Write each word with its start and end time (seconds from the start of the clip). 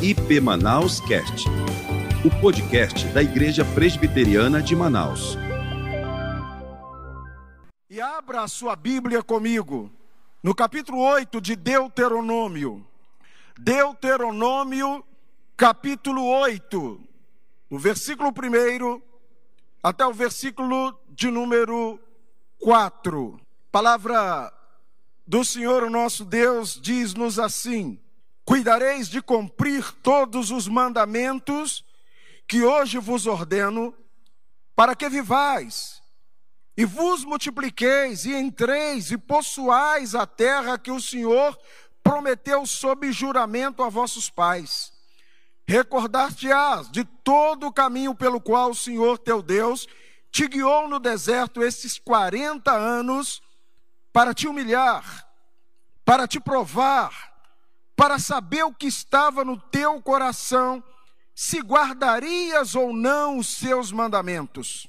IP 0.00 0.40
Manaus 0.40 1.00
Cast, 1.00 1.48
o 2.24 2.40
podcast 2.40 3.04
da 3.08 3.20
Igreja 3.20 3.64
Presbiteriana 3.64 4.62
de 4.62 4.76
Manaus. 4.76 5.36
E 7.90 8.00
abra 8.00 8.42
a 8.42 8.48
sua 8.48 8.76
Bíblia 8.76 9.24
comigo, 9.24 9.90
no 10.40 10.54
capítulo 10.54 11.00
8 11.00 11.40
de 11.40 11.56
Deuteronômio. 11.56 12.86
Deuteronômio, 13.58 15.04
capítulo 15.56 16.24
8, 16.24 17.00
do 17.68 17.76
versículo 17.76 18.30
1 18.30 19.02
até 19.82 20.06
o 20.06 20.12
versículo 20.12 20.96
de 21.08 21.28
número 21.28 21.98
4. 22.60 23.40
Palavra 23.72 24.52
do 25.26 25.44
Senhor, 25.44 25.82
o 25.82 25.90
nosso 25.90 26.24
Deus, 26.24 26.78
diz-nos 26.80 27.40
assim: 27.40 27.98
Cuidareis 28.48 29.10
de 29.10 29.20
cumprir 29.20 29.92
todos 30.02 30.50
os 30.50 30.66
mandamentos 30.66 31.84
que 32.46 32.62
hoje 32.64 32.98
vos 32.98 33.26
ordeno, 33.26 33.94
para 34.74 34.96
que 34.96 35.06
vivais, 35.06 36.02
e 36.74 36.86
vos 36.86 37.26
multipliqueis, 37.26 38.24
e 38.24 38.32
entreis, 38.32 39.10
e 39.10 39.18
possuais 39.18 40.14
a 40.14 40.26
terra 40.26 40.78
que 40.78 40.90
o 40.90 40.98
Senhor 40.98 41.58
prometeu 42.02 42.64
sob 42.64 43.12
juramento 43.12 43.82
a 43.82 43.90
vossos 43.90 44.30
pais. 44.30 44.94
Recordar-te-ás 45.66 46.90
de 46.90 47.04
todo 47.04 47.66
o 47.66 47.72
caminho 47.72 48.14
pelo 48.14 48.40
qual 48.40 48.70
o 48.70 48.74
Senhor 48.74 49.18
teu 49.18 49.42
Deus 49.42 49.86
te 50.30 50.48
guiou 50.48 50.88
no 50.88 50.98
deserto 50.98 51.62
esses 51.62 51.98
40 51.98 52.72
anos, 52.72 53.42
para 54.10 54.32
te 54.32 54.48
humilhar, 54.48 55.28
para 56.02 56.26
te 56.26 56.40
provar, 56.40 57.27
para 57.98 58.20
saber 58.20 58.62
o 58.62 58.72
que 58.72 58.86
estava 58.86 59.44
no 59.44 59.58
teu 59.58 60.00
coração, 60.00 60.80
se 61.34 61.58
guardarias 61.58 62.76
ou 62.76 62.92
não 62.92 63.38
os 63.38 63.48
seus 63.48 63.90
mandamentos. 63.90 64.86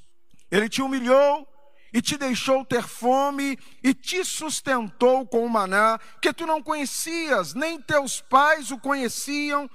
Ele 0.52 0.70
te 0.70 0.80
humilhou 0.80 1.48
e 1.92 2.04
te 2.04 2.20
deixou 2.20 2.64
ter 2.64 2.84
fome 2.84 3.58
e 3.84 3.96
te 3.96 4.24
sustentou 4.24 5.26
com 5.26 5.44
o 5.44 5.50
maná 5.50 6.00
que 6.22 6.32
tu 6.32 6.46
não 6.46 6.62
conhecias, 6.62 7.56
nem 7.56 7.82
teus 7.82 8.22
pais 8.22 8.70
o 8.70 8.78
conheciam, 8.78 9.68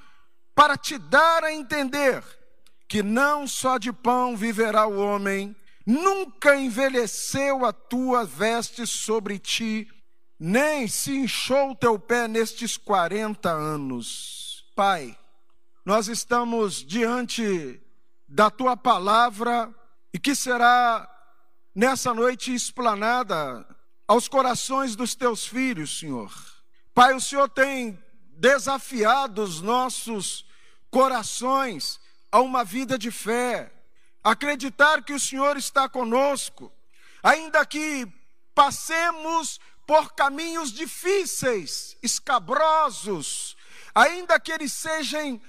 para 0.54 0.76
te 0.76 0.96
dar 0.96 1.42
a 1.42 1.52
entender 1.52 2.22
que 2.86 3.02
não 3.02 3.48
só 3.48 3.78
de 3.78 3.92
pão 3.92 4.36
viverá 4.36 4.86
o 4.86 4.96
homem, 4.96 5.56
nunca 5.84 6.54
envelheceu 6.54 7.64
a 7.66 7.72
tua 7.72 8.24
veste 8.24 8.86
sobre 8.86 9.40
ti, 9.40 9.88
nem 10.38 10.88
se 10.88 11.12
inchou 11.12 11.70
o 11.70 11.76
teu 11.76 11.98
pé 11.98 12.28
nestes 12.28 12.76
40 12.76 13.50
anos. 13.50 14.64
Pai, 14.74 15.16
nós 15.84 16.08
estamos 16.08 16.84
diante 16.84 17.80
da 18.28 18.50
tua 18.50 18.76
palavra 18.76 19.72
e 20.12 20.18
que 20.18 20.34
será 20.34 21.08
nessa 21.74 22.12
noite 22.12 22.54
explanada 22.54 23.66
aos 24.06 24.28
corações 24.28 24.96
dos 24.96 25.14
teus 25.14 25.46
filhos, 25.46 25.98
Senhor. 25.98 26.32
Pai, 26.94 27.14
o 27.14 27.20
Senhor 27.20 27.48
tem 27.48 27.98
desafiado 28.36 29.42
os 29.42 29.60
nossos 29.60 30.46
corações 30.90 32.00
a 32.30 32.40
uma 32.40 32.64
vida 32.64 32.98
de 32.98 33.10
fé, 33.10 33.72
acreditar 34.22 35.02
que 35.02 35.12
o 35.12 35.20
Senhor 35.20 35.56
está 35.56 35.88
conosco, 35.88 36.72
ainda 37.22 37.64
que 37.64 38.06
passemos 38.54 39.60
por 39.86 40.14
caminhos 40.14 40.72
difíceis, 40.72 41.96
escabrosos, 42.02 43.56
ainda 43.94 44.40
que 44.40 44.52
eles 44.52 44.72
sejam 44.72 45.40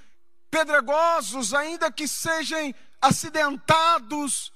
pedregosos, 0.51 1.53
ainda 1.53 1.91
que 1.91 2.07
sejam 2.07 2.73
acidentados, 3.01 4.51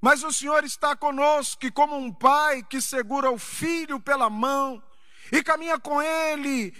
mas 0.00 0.22
o 0.22 0.32
Senhor 0.32 0.64
está 0.64 0.94
conosco, 0.94 1.66
e 1.66 1.70
como 1.70 1.96
um 1.96 2.12
pai 2.12 2.62
que 2.62 2.80
segura 2.80 3.30
o 3.30 3.38
filho 3.38 3.98
pela 3.98 4.28
mão 4.28 4.82
e 5.32 5.42
caminha 5.42 5.78
com 5.78 6.00
ele, 6.00 6.74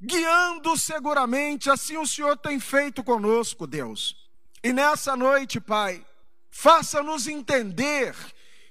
guiando 0.00 0.76
seguramente, 0.76 1.70
assim 1.70 1.96
o 1.96 2.06
Senhor 2.06 2.36
tem 2.36 2.58
feito 2.58 3.02
conosco, 3.04 3.66
Deus. 3.66 4.16
E 4.62 4.72
nessa 4.72 5.16
noite, 5.16 5.60
Pai, 5.60 6.04
faça-nos 6.50 7.26
entender 7.26 8.14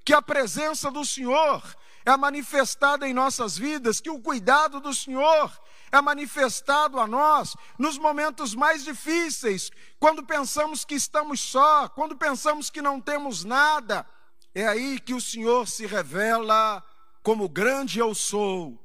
que 0.04 0.14
a 0.14 0.22
presença 0.22 0.92
do 0.92 1.06
Senhor 1.06 1.64
é 2.06 2.16
manifestada 2.16 3.08
em 3.08 3.14
nossas 3.14 3.58
vidas, 3.58 4.00
que 4.00 4.10
o 4.10 4.22
cuidado 4.22 4.80
do 4.80 4.94
Senhor 4.94 5.52
é 5.92 6.00
manifestado 6.00 7.00
a 7.00 7.08
nós 7.08 7.56
nos 7.80 7.98
momentos 7.98 8.54
mais 8.54 8.84
difíceis, 8.84 9.72
quando 10.00 10.24
pensamos 10.24 10.86
que 10.86 10.94
estamos 10.94 11.40
só, 11.40 11.90
quando 11.90 12.16
pensamos 12.16 12.70
que 12.70 12.82
não 12.82 13.02
temos 13.02 13.44
nada. 13.44 14.06
É 14.54 14.68
aí 14.68 15.00
que 15.00 15.14
o 15.14 15.22
Senhor 15.22 15.68
se 15.68 15.86
revela 15.86 16.84
como 17.24 17.50
grande 17.50 18.00
eu 18.00 18.14
sou. 18.14 18.85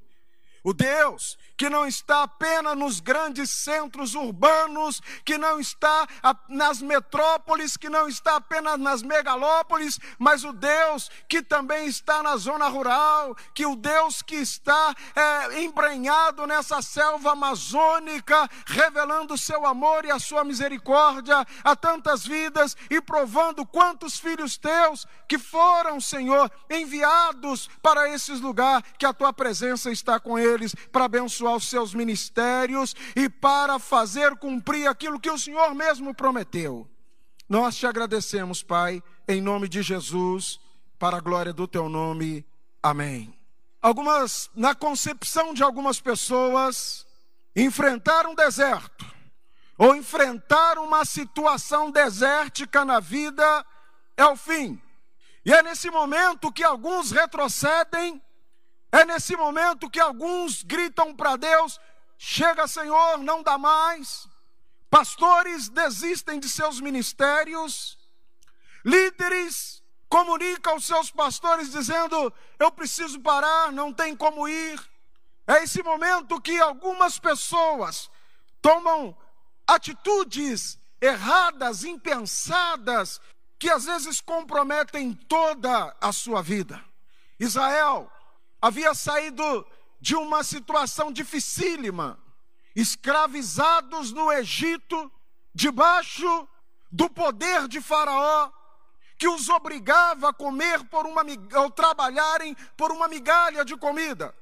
O 0.63 0.75
Deus 0.75 1.39
que 1.57 1.69
não 1.69 1.87
está 1.87 2.23
apenas 2.23 2.77
nos 2.77 3.01
grandes 3.01 3.51
centros 3.51 4.15
urbanos, 4.15 5.01
que 5.25 5.37
não 5.37 5.61
está 5.61 6.07
nas 6.49 6.81
metrópoles, 6.81 7.77
que 7.77 7.89
não 7.89 8.09
está 8.09 8.37
apenas 8.37 8.79
nas 8.79 9.03
megalópolis, 9.03 9.99
mas 10.19 10.43
o 10.43 10.53
Deus 10.53 11.11
que 11.29 11.43
também 11.43 11.87
está 11.87 12.23
na 12.23 12.37
zona 12.39 12.67
rural, 12.69 13.37
que 13.55 13.67
o 13.67 13.77
Deus 13.77 14.23
que 14.23 14.37
está 14.37 14.95
é, 15.15 15.63
embrenhado 15.63 16.47
nessa 16.47 16.81
selva 16.81 17.33
amazônica, 17.33 18.49
revelando 18.67 19.35
o 19.35 19.39
seu 19.39 19.67
amor 19.67 20.07
e 20.07 20.11
a 20.11 20.19
sua 20.19 20.45
misericórdia 20.45 21.47
a 21.63 21.77
tantas 21.77 22.27
vidas 22.27 22.77
e 22.89 23.01
provando 23.03 23.67
quantos 23.67 24.19
filhos 24.19 24.57
teus 24.57 25.07
que 25.29 25.39
foram, 25.39 26.01
Senhor, 26.01 26.51
enviados 26.71 27.69
para 27.83 28.09
esses 28.09 28.41
lugares, 28.41 28.85
que 28.99 29.07
a 29.07 29.13
tua 29.13 29.33
presença 29.33 29.91
está 29.91 30.19
com 30.19 30.39
eles 30.39 30.50
para 30.91 31.05
abençoar 31.05 31.55
aos 31.55 31.69
seus 31.69 31.95
ministérios 31.95 32.95
e 33.15 33.29
para 33.29 33.79
fazer 33.79 34.37
cumprir 34.37 34.87
aquilo 34.87 35.21
que 35.21 35.31
o 35.31 35.39
Senhor 35.39 35.75
mesmo 35.75 36.15
prometeu. 36.15 36.89
Nós 37.49 37.77
te 37.77 37.87
agradecemos, 37.87 38.63
Pai, 38.63 39.03
em 39.27 39.41
nome 39.41 39.69
de 39.69 39.83
Jesus, 39.83 40.61
para 40.99 41.17
a 41.17 41.21
glória 41.21 41.53
do 41.53 41.67
teu 41.67 41.89
nome. 41.89 42.47
Amém. 42.83 43.37
Algumas, 43.83 44.51
na 44.55 44.75
concepção 44.75 45.55
de 45.55 45.63
algumas 45.63 46.01
pessoas, 46.01 47.07
enfrentar 47.57 48.27
um 48.27 48.35
deserto 48.35 49.07
ou 49.79 49.97
enfrentar 49.97 50.79
uma 50.79 51.05
situação 51.05 51.91
desértica 51.91 52.85
na 52.85 53.01
vida 53.01 53.67
é 54.17 54.27
o 54.27 54.37
fim. 54.37 54.81
E 55.45 55.53
é 55.53 55.63
nesse 55.63 55.91
momento 55.91 56.53
que 56.53 56.63
alguns 56.63 57.11
retrocedem 57.11 58.23
é 58.93 59.05
nesse 59.05 59.37
momento 59.37 59.89
que 59.89 60.01
alguns 60.01 60.63
gritam 60.63 61.15
para 61.15 61.37
Deus: 61.37 61.81
chega, 62.19 62.67
Senhor, 62.67 63.19
não 63.19 63.43
dá 63.43 63.57
mais. 63.57 64.29
Pastores 64.89 65.69
desistem 65.69 66.41
de 66.41 66.49
seus 66.49 66.81
ministérios. 66.81 67.99
Líderes 68.85 69.83
comunicam 70.09 70.73
aos 70.75 70.85
seus 70.85 71.11
pastores 71.11 71.71
dizendo: 71.71 72.33
eu 72.59 72.73
preciso 72.73 73.21
parar, 73.21 73.71
não 73.71 73.93
tem 73.93 74.17
como 74.17 74.49
ir. 74.49 74.81
É 75.47 75.63
esse 75.63 75.83
momento 75.83 76.41
que 76.41 76.59
algumas 76.61 77.19
pessoas 77.19 78.11
tomam 78.61 79.17
atitudes 79.67 80.79
erradas, 81.01 81.85
impensadas, 81.85 83.21
que 83.59 83.71
às 83.71 83.85
vezes 83.85 84.21
comprometem 84.21 85.13
toda 85.13 85.97
a 86.01 86.13
sua 86.13 86.43
vida. 86.43 86.83
Israel 87.39 88.11
havia 88.61 88.95
saído 88.95 89.67
de 90.01 90.15
uma 90.17 90.43
situação 90.43 91.13
dificílima, 91.13 92.19
escravizados 92.75 94.13
no 94.13 94.33
Egito, 94.33 95.11
debaixo 95.55 96.49
do 96.91 97.09
poder 97.09 97.69
de 97.69 97.81
Faraó, 97.81 98.51
que 99.19 99.29
os 99.29 99.49
obrigava 99.49 100.31
a 100.31 100.33
comer 100.33 100.83
por 100.85 101.07
uma 101.07 101.23
ou 101.57 101.71
trabalharem 101.71 102.57
por 102.77 102.91
uma 102.91 103.07
migalha 103.07 103.65
de 103.65 103.77
comida. 103.77 104.35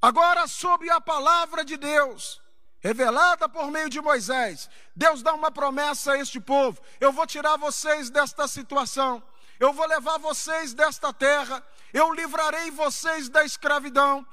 Agora, 0.00 0.46
sob 0.46 0.88
a 0.90 1.00
palavra 1.00 1.64
de 1.64 1.76
Deus, 1.76 2.40
revelada 2.78 3.48
por 3.48 3.70
meio 3.70 3.88
de 3.88 4.00
Moisés, 4.00 4.68
Deus 4.94 5.22
dá 5.22 5.34
uma 5.34 5.50
promessa 5.50 6.12
a 6.12 6.18
este 6.18 6.38
povo: 6.38 6.80
eu 7.00 7.10
vou 7.10 7.26
tirar 7.26 7.56
vocês 7.56 8.10
desta 8.10 8.46
situação, 8.46 9.22
eu 9.58 9.72
vou 9.72 9.86
levar 9.86 10.18
vocês 10.18 10.74
desta 10.74 11.12
terra, 11.12 11.64
eu 11.92 12.12
livrarei 12.12 12.70
vocês 12.70 13.28
da 13.28 13.44
escravidão, 13.44 14.26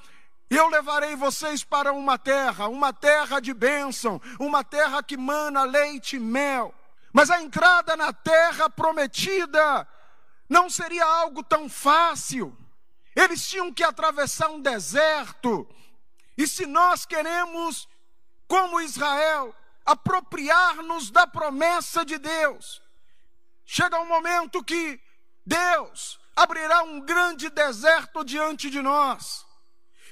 eu 0.49 0.67
levarei 0.67 1.15
vocês 1.15 1.63
para 1.63 1.91
uma 1.91 2.17
terra, 2.17 2.67
uma 2.67 2.93
terra 2.93 3.39
de 3.39 3.53
bênção, 3.53 4.21
uma 4.39 4.63
terra 4.63 5.01
que 5.01 5.17
mana 5.17 5.63
leite 5.63 6.17
e 6.17 6.19
mel. 6.19 6.73
Mas 7.11 7.29
a 7.29 7.41
entrada 7.41 7.95
na 7.95 8.13
terra 8.13 8.69
prometida 8.69 9.87
não 10.47 10.69
seria 10.69 11.05
algo 11.05 11.43
tão 11.43 11.67
fácil. 11.67 12.55
Eles 13.15 13.47
tinham 13.47 13.73
que 13.73 13.83
atravessar 13.83 14.49
um 14.49 14.59
deserto. 14.59 15.67
E 16.37 16.45
se 16.45 16.65
nós 16.65 17.05
queremos, 17.05 17.87
como 18.47 18.81
Israel, 18.81 19.55
apropriar-nos 19.85 21.09
da 21.09 21.25
promessa 21.25 22.05
de 22.05 22.17
Deus. 22.17 22.81
Chega 23.65 23.99
um 23.99 24.07
momento 24.07 24.63
que 24.63 24.99
Deus 25.45 26.19
abrirá 26.35 26.83
um 26.83 26.99
grande 26.99 27.49
deserto 27.49 28.23
diante 28.23 28.69
de 28.69 28.81
nós. 28.81 29.45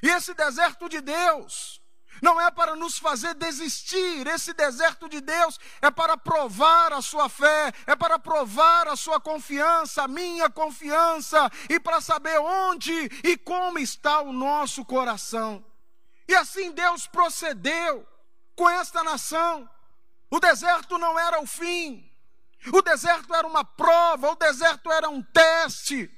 E 0.01 0.09
esse 0.09 0.33
deserto 0.33 0.87
de 0.87 1.01
Deus 1.01 1.81
não 2.21 2.39
é 2.39 2.49
para 2.51 2.75
nos 2.75 2.97
fazer 2.97 3.33
desistir, 3.33 4.25
esse 4.27 4.53
deserto 4.53 5.09
de 5.09 5.19
Deus 5.19 5.59
é 5.81 5.91
para 5.91 6.15
provar 6.15 6.93
a 6.93 7.01
sua 7.01 7.27
fé, 7.27 7.73
é 7.85 7.95
para 7.95 8.17
provar 8.17 8.87
a 8.87 8.95
sua 8.95 9.19
confiança, 9.19 10.03
a 10.03 10.07
minha 10.07 10.49
confiança, 10.49 11.51
e 11.69 11.79
para 11.79 11.99
saber 11.99 12.39
onde 12.39 12.93
e 13.23 13.35
como 13.37 13.79
está 13.79 14.21
o 14.21 14.31
nosso 14.31 14.85
coração. 14.85 15.65
E 16.27 16.35
assim 16.35 16.71
Deus 16.71 17.07
procedeu 17.07 18.07
com 18.55 18.69
esta 18.69 19.03
nação. 19.03 19.69
O 20.29 20.39
deserto 20.39 20.97
não 20.97 21.19
era 21.19 21.41
o 21.41 21.45
fim, 21.45 22.09
o 22.71 22.81
deserto 22.81 23.33
era 23.33 23.47
uma 23.47 23.63
prova, 23.63 24.31
o 24.31 24.35
deserto 24.35 24.91
era 24.91 25.09
um 25.09 25.21
teste. 25.21 26.09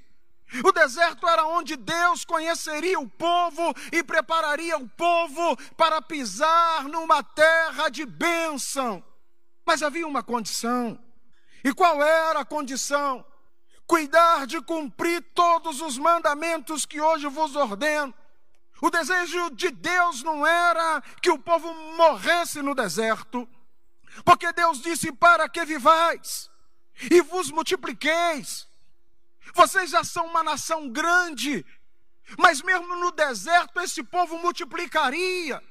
O 0.64 0.72
deserto 0.72 1.28
era 1.28 1.46
onde 1.48 1.76
Deus 1.76 2.24
conheceria 2.24 3.00
o 3.00 3.10
povo 3.10 3.74
e 3.92 4.04
prepararia 4.04 4.78
o 4.78 4.88
povo 4.90 5.58
para 5.76 6.02
pisar 6.02 6.84
numa 6.84 7.24
terra 7.24 7.90
de 7.90 8.06
bênção. 8.06 9.04
Mas 9.66 9.82
havia 9.82 10.08
uma 10.08 10.22
condição. 10.22 11.00
E 11.64 11.74
qual 11.74 12.02
era 12.04 12.42
a 12.42 12.46
condição? 12.46 13.26
Cuidar 13.88 14.46
de 14.46 14.62
cumprir 14.62 15.24
todos 15.34 15.82
os 15.82 15.98
mandamentos 15.98 16.86
que 16.86 17.02
hoje 17.02 17.28
vos 17.28 17.56
ordeno. 17.56 18.14
O 18.82 18.90
desejo 18.92 19.50
de 19.52 19.72
Deus 19.72 20.22
não 20.22 20.46
era 20.46 21.02
que 21.22 21.32
o 21.32 21.40
povo 21.40 21.74
morresse 21.98 22.62
no 22.62 22.76
deserto, 22.76 23.48
porque 24.24 24.52
Deus 24.54 24.82
disse: 24.82 25.12
Para 25.12 25.50
que 25.50 25.66
vivais 25.66 26.50
e 27.12 27.22
vos 27.22 27.52
multipliqueis 27.52 28.68
vocês 29.54 29.90
já 29.90 30.04
são 30.04 30.26
uma 30.26 30.44
nação 30.44 30.90
grande, 30.90 31.66
mas 32.38 32.62
mesmo 32.62 32.96
no 32.96 33.12
deserto 33.12 33.80
esse 33.80 34.04
povo 34.04 34.38
multiplicaria. 34.38 35.62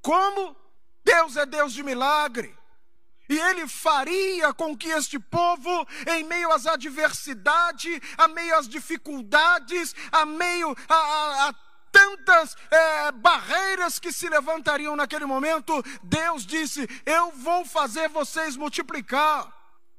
Como? 0.00 0.56
Deus 1.04 1.36
é 1.36 1.46
Deus 1.46 1.72
de 1.72 1.82
milagre. 1.82 2.56
E 3.28 3.38
ele 3.38 3.66
faria 3.66 4.52
com 4.52 4.76
que 4.76 4.88
este 4.88 5.18
povo, 5.18 5.86
em 6.06 6.24
meio 6.24 6.52
às 6.52 6.66
adversidades, 6.66 8.00
a 8.18 8.28
meio 8.28 8.56
às 8.56 8.68
dificuldades, 8.68 9.94
a 10.10 10.26
meio 10.26 10.76
a, 10.88 10.94
a, 10.94 11.48
a 11.48 11.54
tantas 11.92 12.56
é, 12.70 13.12
barreiras 13.12 13.98
que 13.98 14.10
se 14.10 14.28
levantariam 14.28 14.96
naquele 14.96 15.26
momento, 15.26 15.84
Deus 16.02 16.44
disse: 16.44 16.88
Eu 17.06 17.30
vou 17.32 17.64
fazer 17.64 18.08
vocês 18.08 18.56
multiplicar. 18.56 19.52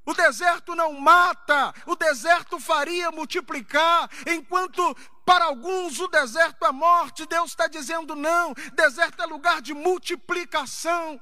O 0.05 0.13
deserto 0.13 0.75
não 0.75 0.91
mata, 0.99 1.73
o 1.85 1.95
deserto 1.95 2.59
faria 2.59 3.09
multiplicar, 3.09 4.09
enquanto 4.27 4.93
para 5.25 5.45
alguns 5.45 5.97
o 6.01 6.09
deserto 6.09 6.65
é 6.65 6.71
morte, 6.73 7.25
Deus 7.25 7.51
está 7.51 7.67
dizendo 7.67 8.13
não, 8.13 8.53
deserto 8.73 9.21
é 9.21 9.25
lugar 9.25 9.61
de 9.61 9.73
multiplicação. 9.73 11.21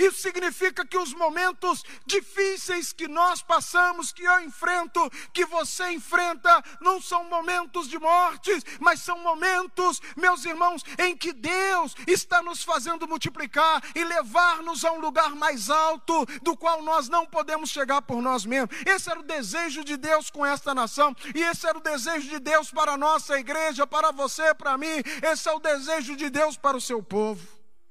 Isso 0.00 0.20
significa 0.20 0.84
que 0.84 0.98
os 0.98 1.14
momentos 1.14 1.82
difíceis 2.06 2.92
que 2.92 3.08
nós 3.08 3.42
passamos, 3.42 4.12
que 4.12 4.22
eu 4.22 4.40
enfrento, 4.40 5.10
que 5.32 5.44
você 5.46 5.92
enfrenta, 5.92 6.62
não 6.80 7.00
são 7.00 7.24
momentos 7.24 7.88
de 7.88 7.98
morte, 7.98 8.50
mas 8.80 9.00
são 9.00 9.18
momentos, 9.18 10.00
meus 10.16 10.44
irmãos, 10.44 10.82
em 10.98 11.16
que 11.16 11.32
Deus 11.32 11.94
está 12.06 12.42
nos 12.42 12.62
fazendo 12.62 13.08
multiplicar 13.08 13.82
e 13.94 14.04
levar-nos 14.04 14.84
a 14.84 14.92
um 14.92 15.00
lugar 15.00 15.34
mais 15.34 15.70
alto, 15.70 16.26
do 16.42 16.56
qual 16.56 16.82
nós 16.82 17.08
não 17.08 17.24
podemos 17.26 17.70
chegar 17.70 18.02
por 18.02 18.20
nós 18.20 18.44
mesmos. 18.44 18.76
Esse 18.86 19.10
era 19.10 19.20
o 19.20 19.24
desejo 19.24 19.84
de 19.84 19.96
Deus 19.96 20.30
com 20.30 20.44
esta 20.44 20.74
nação, 20.74 21.14
e 21.34 21.42
esse 21.42 21.66
era 21.66 21.78
o 21.78 21.82
desejo 21.82 22.28
de 22.28 22.38
Deus 22.38 22.70
para 22.70 22.92
a 22.92 22.98
nossa 22.98 23.38
igreja, 23.38 23.86
para 23.86 24.12
você, 24.12 24.54
para 24.54 24.76
mim. 24.76 25.02
Esse 25.22 25.48
é 25.48 25.52
o 25.52 25.58
desejo 25.58 26.16
de 26.16 26.28
Deus 26.28 26.56
para 26.56 26.76
o 26.76 26.80
seu 26.80 27.02
povo. 27.02 27.46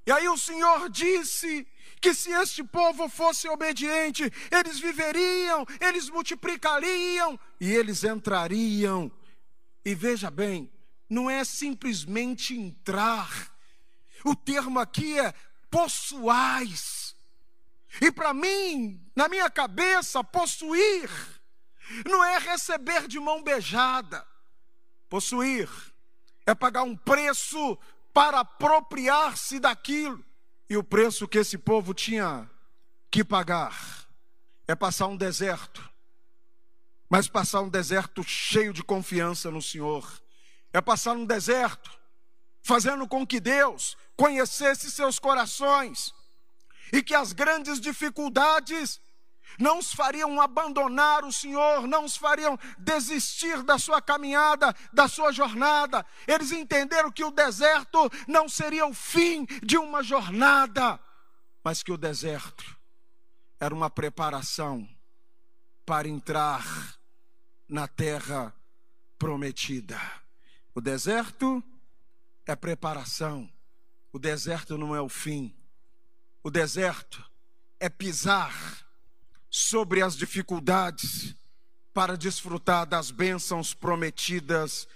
E 0.06 0.12
aí 0.12 0.30
o 0.30 0.38
Senhor 0.38 0.90
disse 0.90 1.68
que 2.00 2.14
se 2.14 2.32
este 2.32 2.64
povo 2.64 3.10
fosse 3.10 3.48
obediente, 3.50 4.32
eles 4.52 4.80
viveriam, 4.80 5.66
eles 5.80 6.10
multiplicariam 6.10 7.40
e 7.60 7.72
eles 7.72 8.04
entrariam. 8.04 9.12
E 9.84 9.96
veja 9.96 10.30
bem, 10.30 10.72
não 11.10 11.30
é 11.30 11.44
simplesmente 11.44 12.56
entrar, 12.56 13.52
o 14.24 14.36
termo 14.36 14.80
aqui 14.80 15.20
é 15.20 15.34
possuais. 15.70 17.16
E 18.02 18.12
para 18.12 18.34
mim, 18.34 19.02
na 19.16 19.28
minha 19.28 19.50
cabeça, 19.50 20.24
possuir 20.24 21.10
não 22.06 22.24
é 22.24 22.38
receber 22.38 23.08
de 23.08 23.20
mão 23.20 23.42
beijada. 23.42 24.26
Possuir 25.10 25.70
é 26.46 26.54
pagar 26.54 26.84
um 26.84 26.96
preço 26.96 27.78
para 28.14 28.42
apropriar-se 28.42 29.60
daquilo. 29.60 30.24
E 30.70 30.76
o 30.76 30.84
preço 30.84 31.28
que 31.28 31.38
esse 31.38 31.58
povo 31.58 31.94
tinha 31.94 32.50
que 33.10 33.24
pagar 33.24 34.08
é 34.68 34.76
passar 34.76 35.08
um 35.08 35.16
deserto, 35.16 35.88
mas 37.10 37.28
passar 37.28 37.62
um 37.62 37.70
deserto 37.70 38.22
cheio 38.24 38.74
de 38.74 38.84
confiança 38.84 39.50
no 39.50 39.62
Senhor. 39.62 40.22
É 40.74 40.82
passar 40.82 41.14
um 41.14 41.26
deserto, 41.26 41.90
fazendo 42.62 43.08
com 43.08 43.26
que 43.26 43.40
Deus 43.40 43.96
conhecesse 44.18 44.92
seus 44.92 45.18
corações 45.18 46.14
e 46.92 47.02
que 47.02 47.16
as 47.16 47.32
grandes 47.32 47.80
dificuldades 47.80 49.00
não 49.60 49.80
os 49.80 49.94
fariam 49.94 50.40
abandonar 50.40 51.26
o 51.26 51.32
Senhor, 51.32 51.88
não 51.88 52.06
os 52.06 52.16
fariam 52.16 52.58
desistir 52.78 53.64
da 53.64 53.78
sua 53.78 54.02
caminhada, 54.02 54.76
da 54.94 55.08
sua 55.08 55.32
jornada. 55.32 56.06
Eles 56.28 56.52
entenderam 56.52 57.12
que 57.12 57.24
o 57.24 57.32
deserto 57.32 58.10
não 58.28 58.48
seria 58.48 58.86
o 58.86 58.94
fim 58.94 59.46
de 59.64 59.78
uma 59.78 60.04
jornada, 60.04 61.00
mas 61.64 61.82
que 61.82 61.92
o 61.92 61.98
deserto 61.98 62.78
era 63.60 63.74
uma 63.74 63.90
preparação 63.90 64.88
para 65.86 66.08
entrar 66.08 66.64
na 67.68 67.88
terra 67.88 68.54
prometida. 69.18 70.00
O 70.76 70.82
deserto 70.82 71.64
é 72.46 72.56
preparação, 72.56 73.50
o 74.12 74.20
deserto 74.20 74.78
não 74.78 74.96
é 74.96 75.02
o 75.02 75.10
fim. 75.10 75.54
O 76.44 76.52
deserto 76.52 77.24
é 77.80 77.90
pisar 77.90 78.87
sobre 79.50 80.02
as 80.02 80.16
dificuldades 80.16 81.36
para 81.94 82.18
desfrutar 82.18 82.86
das 82.86 83.10
bênçãos 83.10 83.74
prometidas 83.74 84.88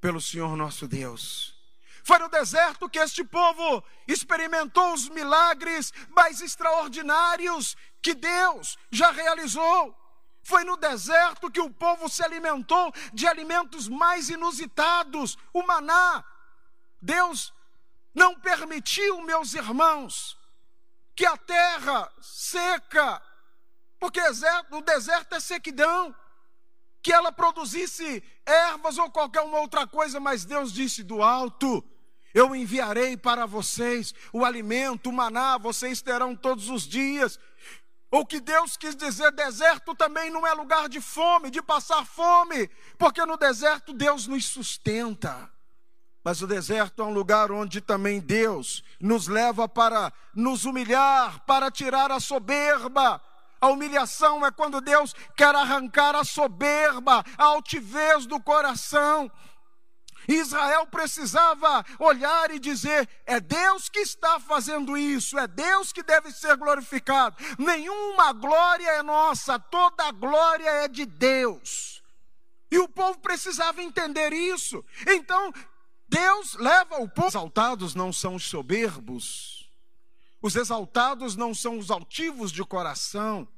pelo 0.00 0.20
Senhor 0.20 0.56
nosso 0.56 0.86
Deus. 0.86 1.54
Foi 2.04 2.18
no 2.18 2.28
deserto 2.28 2.88
que 2.88 2.98
este 2.98 3.24
povo 3.24 3.82
experimentou 4.06 4.92
os 4.92 5.08
milagres 5.08 5.92
mais 6.10 6.42
extraordinários 6.42 7.74
que 8.02 8.14
Deus 8.14 8.76
já 8.90 9.10
realizou. 9.10 9.96
Foi 10.42 10.62
no 10.62 10.76
deserto 10.76 11.50
que 11.50 11.60
o 11.60 11.70
povo 11.70 12.06
se 12.08 12.22
alimentou 12.22 12.92
de 13.14 13.26
alimentos 13.26 13.88
mais 13.88 14.28
inusitados, 14.28 15.38
o 15.54 15.62
maná. 15.62 16.22
Deus 17.00 17.52
não 18.14 18.38
permitiu, 18.38 19.22
meus 19.22 19.54
irmãos, 19.54 20.38
que 21.16 21.24
a 21.24 21.36
terra 21.38 22.12
seca 22.20 23.22
porque 24.04 24.20
o 24.70 24.82
deserto 24.82 25.34
é 25.34 25.40
sequidão. 25.40 26.14
Que 27.02 27.10
ela 27.10 27.32
produzisse 27.32 28.22
ervas 28.44 28.98
ou 28.98 29.10
qualquer 29.10 29.40
uma 29.40 29.60
outra 29.60 29.86
coisa, 29.86 30.20
mas 30.20 30.44
Deus 30.44 30.74
disse 30.74 31.02
do 31.02 31.22
alto: 31.22 31.82
Eu 32.34 32.54
enviarei 32.54 33.16
para 33.16 33.46
vocês 33.46 34.12
o 34.30 34.44
alimento, 34.44 35.08
o 35.08 35.12
maná, 35.12 35.56
vocês 35.56 36.02
terão 36.02 36.36
todos 36.36 36.68
os 36.68 36.86
dias. 36.86 37.38
O 38.10 38.26
que 38.26 38.40
Deus 38.40 38.76
quis 38.76 38.94
dizer, 38.94 39.32
deserto 39.32 39.94
também 39.94 40.30
não 40.30 40.46
é 40.46 40.52
lugar 40.52 40.86
de 40.86 41.00
fome, 41.00 41.50
de 41.50 41.62
passar 41.62 42.04
fome, 42.04 42.68
porque 42.98 43.24
no 43.24 43.38
deserto 43.38 43.94
Deus 43.94 44.26
nos 44.26 44.44
sustenta. 44.44 45.50
Mas 46.22 46.42
o 46.42 46.46
deserto 46.46 47.00
é 47.00 47.04
um 47.06 47.12
lugar 47.12 47.50
onde 47.50 47.80
também 47.80 48.20
Deus 48.20 48.84
nos 49.00 49.28
leva 49.28 49.66
para 49.66 50.12
nos 50.34 50.66
humilhar, 50.66 51.40
para 51.46 51.70
tirar 51.70 52.10
a 52.10 52.20
soberba, 52.20 53.20
a 53.64 53.68
humilhação 53.68 54.44
é 54.44 54.50
quando 54.50 54.78
Deus 54.78 55.14
quer 55.34 55.54
arrancar 55.54 56.14
a 56.14 56.22
soberba, 56.22 57.24
a 57.38 57.44
altivez 57.44 58.26
do 58.26 58.38
coração. 58.38 59.32
Israel 60.28 60.86
precisava 60.86 61.82
olhar 61.98 62.50
e 62.50 62.58
dizer: 62.58 63.08
é 63.24 63.40
Deus 63.40 63.88
que 63.88 64.00
está 64.00 64.38
fazendo 64.38 64.98
isso, 64.98 65.38
é 65.38 65.46
Deus 65.46 65.94
que 65.94 66.02
deve 66.02 66.30
ser 66.30 66.58
glorificado. 66.58 67.36
Nenhuma 67.58 68.34
glória 68.34 68.90
é 68.90 69.02
nossa, 69.02 69.58
toda 69.58 70.12
glória 70.12 70.68
é 70.68 70.88
de 70.88 71.06
Deus. 71.06 72.02
E 72.70 72.78
o 72.78 72.86
povo 72.86 73.18
precisava 73.20 73.82
entender 73.82 74.34
isso. 74.34 74.84
Então, 75.06 75.50
Deus 76.06 76.54
leva 76.56 76.96
o 76.96 77.08
povo. 77.08 77.28
Os 77.28 77.34
exaltados 77.34 77.94
não 77.94 78.12
são 78.12 78.34
os 78.34 78.44
soberbos, 78.44 79.70
Os 80.42 80.54
exaltados 80.54 81.34
não 81.34 81.54
são 81.54 81.78
os 81.78 81.90
altivos 81.90 82.52
de 82.52 82.62
coração. 82.62 83.48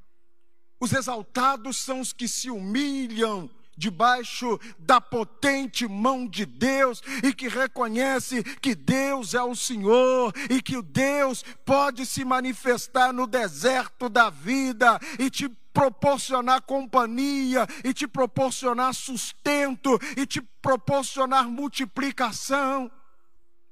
Os 0.79 0.93
exaltados 0.93 1.77
são 1.77 1.99
os 1.99 2.13
que 2.13 2.27
se 2.27 2.49
humilham 2.49 3.49
debaixo 3.77 4.59
da 4.79 4.99
potente 4.99 5.87
mão 5.87 6.27
de 6.27 6.45
Deus 6.45 7.01
e 7.23 7.31
que 7.31 7.47
reconhece 7.47 8.43
que 8.43 8.73
Deus 8.73 9.35
é 9.35 9.41
o 9.41 9.55
Senhor 9.55 10.33
e 10.49 10.61
que 10.61 10.81
Deus 10.81 11.43
pode 11.63 12.05
se 12.05 12.25
manifestar 12.25 13.13
no 13.13 13.27
deserto 13.27 14.09
da 14.09 14.29
vida 14.29 14.99
e 15.19 15.29
te 15.29 15.47
proporcionar 15.71 16.63
companhia 16.63 17.67
e 17.83 17.93
te 17.93 18.07
proporcionar 18.07 18.95
sustento 18.95 19.99
e 20.17 20.25
te 20.25 20.41
proporcionar 20.41 21.47
multiplicação. 21.47 22.91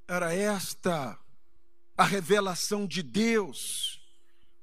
Era 0.06 0.32
esta 0.32 1.18
a 1.98 2.04
revelação 2.04 2.86
de 2.86 3.02
Deus 3.02 4.00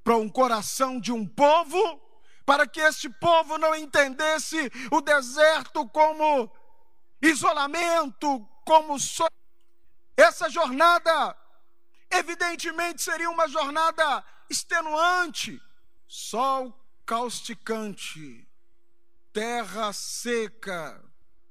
para 0.02 0.16
um 0.16 0.28
coração 0.28 0.98
de 0.98 1.12
um 1.12 1.26
povo 1.26 2.03
para 2.44 2.66
que 2.66 2.80
este 2.80 3.08
povo 3.08 3.56
não 3.58 3.74
entendesse 3.74 4.70
o 4.90 5.00
deserto 5.00 5.88
como 5.88 6.50
isolamento, 7.20 8.46
como 8.64 8.98
so... 8.98 9.26
essa 10.16 10.48
jornada 10.50 11.36
evidentemente 12.10 13.02
seria 13.02 13.30
uma 13.30 13.48
jornada 13.48 14.24
extenuante, 14.48 15.60
sol 16.06 16.78
causticante, 17.06 18.46
terra 19.32 19.92
seca, 19.92 21.02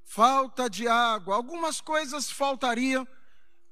falta 0.05 0.69
de 0.69 0.87
água, 0.87 1.35
algumas 1.35 1.81
coisas 1.81 2.31
faltariam, 2.31 3.07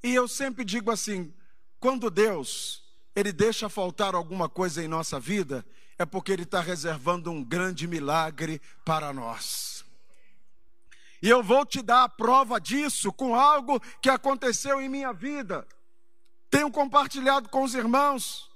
e 0.03 0.13
eu 0.13 0.27
sempre 0.27 0.65
digo 0.65 0.89
assim, 0.91 1.33
quando 1.79 2.09
Deus 2.09 2.83
ele 3.15 3.31
deixa 3.31 3.69
faltar 3.69 4.15
alguma 4.15 4.49
coisa 4.49 4.83
em 4.83 4.87
nossa 4.87 5.19
vida, 5.19 5.65
é 6.01 6.05
porque 6.05 6.31
Ele 6.31 6.43
está 6.43 6.61
reservando 6.61 7.31
um 7.31 7.43
grande 7.43 7.87
milagre 7.87 8.61
para 8.83 9.13
nós. 9.13 9.85
E 11.21 11.29
eu 11.29 11.43
vou 11.43 11.63
te 11.65 11.81
dar 11.81 12.03
a 12.03 12.09
prova 12.09 12.59
disso 12.59 13.13
com 13.13 13.35
algo 13.35 13.79
que 14.01 14.09
aconteceu 14.09 14.81
em 14.81 14.89
minha 14.89 15.13
vida. 15.13 15.67
Tenho 16.49 16.71
compartilhado 16.71 17.47
com 17.49 17.61
os 17.63 17.75
irmãos. 17.75 18.49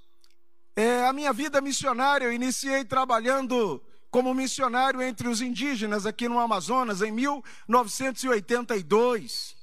É, 0.74 1.06
a 1.06 1.12
minha 1.12 1.32
vida 1.32 1.60
missionária, 1.60 2.24
eu 2.26 2.32
iniciei 2.32 2.84
trabalhando 2.84 3.80
como 4.10 4.34
missionário 4.34 5.00
entre 5.00 5.28
os 5.28 5.40
indígenas 5.40 6.06
aqui 6.06 6.28
no 6.28 6.40
Amazonas 6.40 7.02
em 7.02 7.12
1982. 7.12 9.54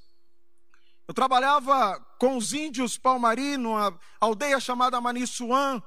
Eu 1.06 1.14
trabalhava 1.14 2.00
com 2.18 2.38
os 2.38 2.54
índios 2.54 2.98
Palmari, 2.98 3.58
numa 3.58 4.00
aldeia 4.22 4.58
chamada 4.60 5.02
Manissuã, 5.02 5.84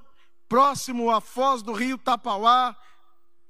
próximo 0.48 1.10
à 1.10 1.20
foz 1.20 1.62
do 1.62 1.72
rio 1.72 1.98
Tapauá, 1.98 2.76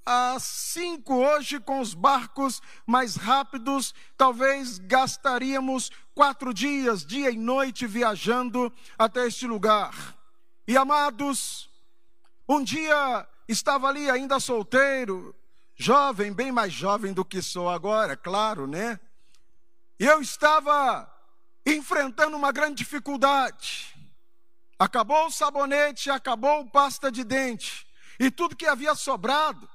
às 0.05 0.45
cinco 0.45 1.15
hoje 1.17 1.59
com 1.59 1.81
os 1.81 1.93
barcos 1.93 2.63
mais 2.87 3.17
rápidos, 3.17 3.93
talvez 4.17 4.79
gastaríamos 4.79 5.91
quatro 6.15 6.55
dias, 6.55 7.05
dia 7.05 7.31
e 7.31 7.37
noite, 7.37 7.87
viajando 7.87 8.73
até 8.97 9.27
este 9.27 9.47
lugar. 9.47 10.17
E 10.67 10.77
amados, 10.77 11.69
um 12.49 12.63
dia 12.63 13.27
estava 13.49 13.89
ali 13.89 14.09
ainda 14.09 14.39
solteiro, 14.39 15.35
jovem, 15.75 16.33
bem 16.33 16.53
mais 16.53 16.73
jovem 16.73 17.13
do 17.13 17.25
que 17.25 17.43
sou 17.43 17.69
agora, 17.69 18.17
claro, 18.17 18.67
né? 18.67 19.01
E 19.99 20.05
eu 20.05 20.21
estava 20.21 21.13
enfrentando 21.65 22.37
uma 22.37 22.53
grande 22.53 22.77
dificuldade. 22.77 23.96
Acabou 24.79 25.27
o 25.27 25.31
sabonete, 25.31 26.11
acabou 26.11 26.67
pasta 26.67 27.11
de 27.11 27.25
dente. 27.25 27.87
E 28.19 28.31
tudo 28.31 28.57
que 28.57 28.67
havia 28.67 28.95
sobrado 28.95 29.69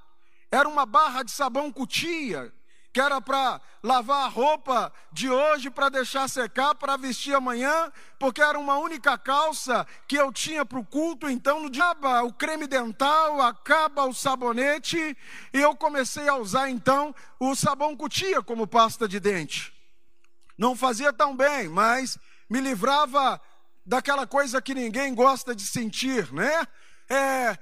era 0.52 0.68
uma 0.68 0.86
barra 0.86 1.24
de 1.24 1.32
sabão 1.32 1.72
cutia, 1.72 2.54
que 2.94 3.00
era 3.00 3.22
para 3.22 3.62
lavar 3.82 4.26
a 4.26 4.28
roupa 4.28 4.92
de 5.12 5.30
hoje, 5.30 5.70
para 5.70 5.90
deixar 5.90 6.28
secar, 6.28 6.76
para 6.76 6.98
vestir 6.98 7.34
amanhã, 7.34 7.92
porque 8.20 8.42
era 8.42 8.60
uma 8.60 8.78
única 8.78 9.18
calça 9.18 9.88
que 10.08 10.18
eu 10.18 10.32
tinha 10.32 10.66
para 10.66 10.78
o 10.78 10.86
culto. 10.86 11.30
Então, 11.30 11.62
no 11.62 11.70
dia, 11.70 11.86
acaba 11.86 12.24
o 12.24 12.34
creme 12.34 12.68
dental, 12.68 13.42
acaba 13.42 14.06
o 14.06 14.14
sabonete, 14.14 15.18
e 15.54 15.60
eu 15.60 15.76
comecei 15.76 16.28
a 16.28 16.36
usar 16.36 16.70
então 16.70 17.16
o 17.40 17.56
sabão 17.56 17.96
cutia 17.96 18.42
como 18.44 18.68
pasta 18.68 19.08
de 19.08 19.20
dente. 19.20 19.74
Não 20.58 20.76
fazia 20.76 21.14
tão 21.14 21.36
bem, 21.36 21.70
mas 21.70 22.20
me 22.50 22.60
livrava 22.60 23.40
daquela 23.92 24.26
coisa 24.26 24.62
que 24.62 24.74
ninguém 24.74 25.14
gosta 25.14 25.54
de 25.54 25.64
sentir, 25.64 26.32
né? 26.32 26.66
É, 27.10 27.58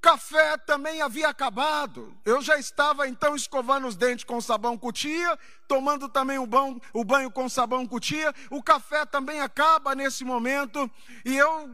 café 0.00 0.56
também 0.56 1.02
havia 1.02 1.28
acabado. 1.28 2.18
Eu 2.24 2.40
já 2.40 2.56
estava 2.56 3.06
então 3.06 3.36
escovando 3.36 3.86
os 3.86 3.96
dentes 3.96 4.24
com 4.24 4.40
sabão 4.40 4.78
cutia, 4.78 5.38
tomando 5.68 6.08
também 6.08 6.38
o, 6.38 6.48
o 6.94 7.04
banho 7.04 7.30
com 7.30 7.50
sabão 7.50 7.86
cutia. 7.86 8.34
O 8.48 8.62
café 8.62 9.04
também 9.04 9.42
acaba 9.42 9.94
nesse 9.94 10.24
momento 10.24 10.90
e 11.22 11.36
eu 11.36 11.70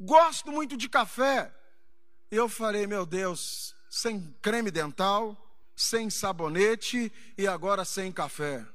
gosto 0.00 0.50
muito 0.50 0.76
de 0.76 0.88
café. 0.88 1.54
Eu 2.32 2.48
falei, 2.48 2.84
meu 2.84 3.06
Deus, 3.06 3.76
sem 3.88 4.36
creme 4.42 4.72
dental, 4.72 5.36
sem 5.76 6.10
sabonete 6.10 7.12
e 7.38 7.46
agora 7.46 7.84
sem 7.84 8.10
café. 8.10 8.66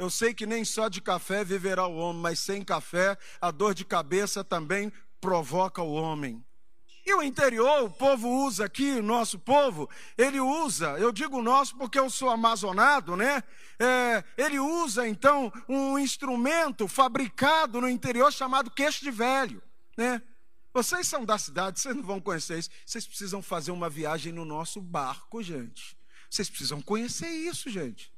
Eu 0.00 0.08
sei 0.08 0.32
que 0.32 0.46
nem 0.46 0.64
só 0.64 0.88
de 0.88 0.98
café 0.98 1.44
viverá 1.44 1.86
o 1.86 1.94
homem, 1.94 2.22
mas 2.22 2.38
sem 2.40 2.64
café 2.64 3.18
a 3.38 3.50
dor 3.50 3.74
de 3.74 3.84
cabeça 3.84 4.42
também 4.42 4.90
provoca 5.20 5.82
o 5.82 5.92
homem. 5.92 6.42
E 7.04 7.12
o 7.12 7.22
interior, 7.22 7.84
o 7.84 7.90
povo 7.90 8.26
usa 8.46 8.64
aqui, 8.64 8.92
o 8.92 9.02
nosso 9.02 9.38
povo, 9.38 9.90
ele 10.16 10.40
usa, 10.40 10.98
eu 10.98 11.12
digo 11.12 11.42
nosso 11.42 11.76
porque 11.76 11.98
eu 11.98 12.08
sou 12.08 12.30
amazonado, 12.30 13.14
né? 13.14 13.44
É, 13.78 14.24
ele 14.38 14.58
usa 14.58 15.06
então 15.06 15.52
um 15.68 15.98
instrumento 15.98 16.88
fabricado 16.88 17.78
no 17.78 17.88
interior 17.88 18.32
chamado 18.32 18.70
queixo 18.70 19.04
de 19.04 19.10
velho, 19.10 19.62
né? 19.98 20.22
Vocês 20.72 21.06
são 21.08 21.26
da 21.26 21.36
cidade, 21.36 21.78
vocês 21.78 21.94
não 21.94 22.02
vão 22.02 22.22
conhecer 22.22 22.58
isso. 22.58 22.70
Vocês 22.86 23.06
precisam 23.06 23.42
fazer 23.42 23.70
uma 23.70 23.90
viagem 23.90 24.32
no 24.32 24.46
nosso 24.46 24.80
barco, 24.80 25.42
gente. 25.42 25.94
Vocês 26.30 26.48
precisam 26.48 26.80
conhecer 26.80 27.28
isso, 27.28 27.68
gente. 27.68 28.10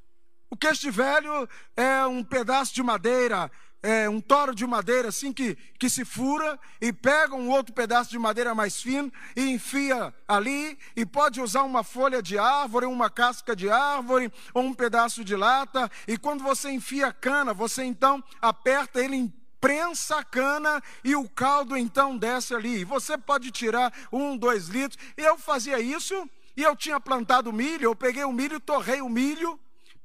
O 0.53 0.57
queixo 0.57 0.83
de 0.83 0.91
velho 0.91 1.49
é 1.75 2.05
um 2.05 2.23
pedaço 2.23 2.75
de 2.75 2.83
madeira, 2.83 3.51
é 3.83 4.07
um 4.07 4.21
toro 4.21 4.55
de 4.55 4.67
madeira 4.67 5.09
assim 5.09 5.33
que, 5.33 5.57
que 5.79 5.89
se 5.89 6.05
fura 6.05 6.61
e 6.79 6.93
pega 6.93 7.35
um 7.35 7.49
outro 7.49 7.73
pedaço 7.73 8.11
de 8.11 8.19
madeira 8.19 8.55
mais 8.55 8.83
fino 8.83 9.11
e 9.35 9.49
enfia 9.49 10.13
ali 10.29 10.79
e 10.95 11.07
pode 11.07 11.41
usar 11.41 11.63
uma 11.63 11.83
folha 11.83 12.21
de 12.23 12.37
árvore, 12.37 12.85
uma 12.85 13.09
casca 13.09 13.57
de 13.57 13.71
árvore 13.71 14.31
ou 14.53 14.65
um 14.65 14.75
pedaço 14.75 15.25
de 15.25 15.35
lata 15.35 15.91
e 16.07 16.19
quando 16.19 16.45
você 16.45 16.71
enfia 16.71 17.07
a 17.07 17.15
cana, 17.15 17.55
você 17.55 17.83
então 17.85 18.23
aperta 18.39 19.03
ele 19.03 19.33
prensa 19.59 20.19
a 20.19 20.23
cana 20.23 20.83
e 21.03 21.17
o 21.17 21.27
caldo 21.31 21.79
então 21.79 22.15
desce 22.15 22.55
ali. 22.55 22.81
E 22.81 22.85
você 22.85 23.17
pode 23.17 23.51
tirar 23.51 23.91
um, 24.13 24.37
dois 24.37 24.69
litros. 24.69 25.03
Eu 25.17 25.39
fazia 25.39 25.81
isso 25.81 26.29
e 26.55 26.63
eu 26.63 26.77
tinha 26.77 27.01
plantado 27.01 27.51
milho, 27.55 27.85
eu 27.85 27.97
peguei 27.97 28.25
o 28.25 28.33
milho, 28.33 28.61
torrei 28.61 29.01
o 29.01 29.09
milho 29.09 29.59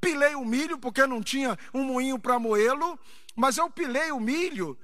pilei 0.08 0.36
o 0.36 0.46
milho, 0.46 0.78
porque 0.78 1.06
não 1.06 1.22
tinha 1.22 1.58
um 1.74 1.84
moinho 1.84 2.18
para 2.18 2.40
moê-lo, 2.40 2.98
mas 3.36 3.58
eu 3.58 3.70
pilei 3.70 4.10
o 4.12 4.20
milho 4.20 4.78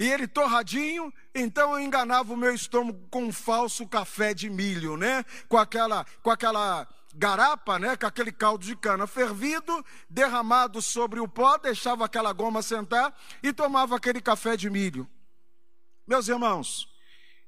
e 0.00 0.10
ele 0.10 0.26
torradinho, 0.26 1.12
então 1.32 1.74
eu 1.74 1.80
enganava 1.80 2.32
o 2.32 2.36
meu 2.36 2.52
estômago 2.52 3.06
com 3.08 3.26
um 3.26 3.32
falso 3.32 3.86
café 3.86 4.34
de 4.34 4.50
milho, 4.50 4.96
né? 4.96 5.24
Com 5.48 5.56
aquela, 5.56 6.04
com 6.22 6.30
aquela 6.30 6.88
garapa, 7.14 7.78
né? 7.78 7.96
Com 7.96 8.06
aquele 8.06 8.32
caldo 8.32 8.64
de 8.64 8.74
cana 8.74 9.06
fervido, 9.06 9.84
derramado 10.10 10.82
sobre 10.82 11.20
o 11.20 11.28
pó, 11.28 11.56
deixava 11.56 12.04
aquela 12.04 12.32
goma 12.32 12.62
sentar 12.62 13.16
e 13.44 13.52
tomava 13.52 13.94
aquele 13.94 14.20
café 14.20 14.56
de 14.56 14.68
milho. 14.68 15.08
Meus 16.04 16.26
irmãos, 16.26 16.88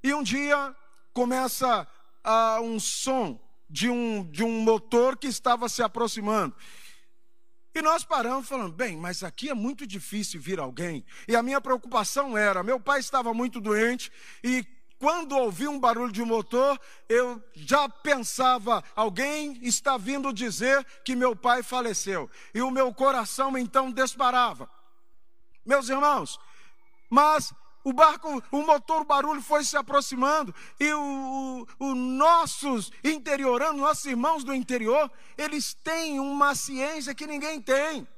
e 0.01 0.15
um 0.15 0.23
dia 0.23 0.77
começa 1.13 1.89
uh, 2.25 2.63
um 2.63 2.79
som 2.79 3.41
de 3.69 3.91
um, 3.91 4.31
de 4.31 4.45
um 4.45 4.61
motor 4.61 5.17
que 5.17 5.27
estava 5.27 5.69
se 5.69 5.83
aproximando. 5.83 6.55
E 7.75 7.83
nós 7.83 8.05
paramos 8.05 8.49
falando, 8.49 8.73
bem, 8.73 8.97
mas 8.97 9.25
aqui 9.25 9.51
é 9.51 9.55
muito 9.55 9.87
difícil 9.87 10.41
vir 10.41 10.61
alguém. 10.61 11.05
E 11.27 11.35
a 11.35 11.43
minha 11.43 11.61
preocupação 11.61 12.39
era, 12.39 12.63
meu 12.63 12.79
pai 12.79 13.01
estava 13.01 13.35
muito 13.35 13.61
doente 13.61 14.13
e 14.43 14.65
quando 14.99 15.37
ouvi 15.37 15.67
um 15.69 15.79
barulho 15.79 16.13
de 16.13 16.23
motor, 16.23 16.81
eu 17.09 17.43
já 17.53 17.89
pensava, 17.89 18.83
alguém 18.95 19.59
está 19.61 19.99
vindo 19.99 20.33
dizer 20.33 20.83
que 21.05 21.15
meu 21.15 21.37
pai 21.37 21.63
faleceu. 21.63 22.31
E 22.55 22.63
o 22.63 22.71
meu 22.71 22.95
coração 22.95 23.59
então 23.59 23.93
disparava. 23.93 24.71
Meus 25.67 25.89
irmãos, 25.89 26.39
mas 27.11 27.53
o 27.85 27.93
barco, 27.93 28.43
o 28.51 28.63
motor, 28.63 29.03
o 29.03 29.05
barulho 29.05 29.43
foi 29.43 29.63
se 29.63 29.77
aproximando 29.77 30.55
e 30.81 30.93
o, 30.95 31.69
o, 31.79 31.95
nossos 31.95 32.91
interioranos, 33.05 33.81
nossos 33.81 34.07
irmãos 34.07 34.43
do 34.43 34.55
interior, 34.55 35.13
eles 35.37 35.75
têm 35.75 36.19
uma 36.19 36.55
ciência 36.55 37.15
que 37.15 37.27
ninguém 37.27 37.61
tem. 37.61 38.09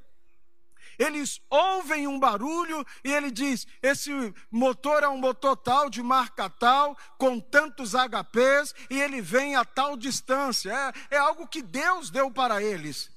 eles 0.97 1.41
ouvem 1.49 2.07
um 2.07 2.17
barulho 2.17 2.85
e 3.03 3.11
ele 3.11 3.29
diz: 3.29 3.67
esse 3.81 4.33
motor 4.49 5.03
é 5.03 5.09
um 5.09 5.17
motor 5.17 5.57
tal, 5.57 5.89
de 5.89 6.01
marca 6.01 6.49
tal, 6.49 6.97
com 7.17 7.37
tantos 7.37 7.93
HPs, 7.93 8.73
e 8.89 8.99
ele 9.01 9.21
vem 9.21 9.57
a 9.57 9.65
tal 9.65 9.97
distância. 9.97 10.71
É, 11.11 11.15
é 11.15 11.17
algo 11.17 11.45
que 11.45 11.61
Deus 11.61 12.09
deu 12.09 12.31
para 12.31 12.63
eles. 12.63 13.16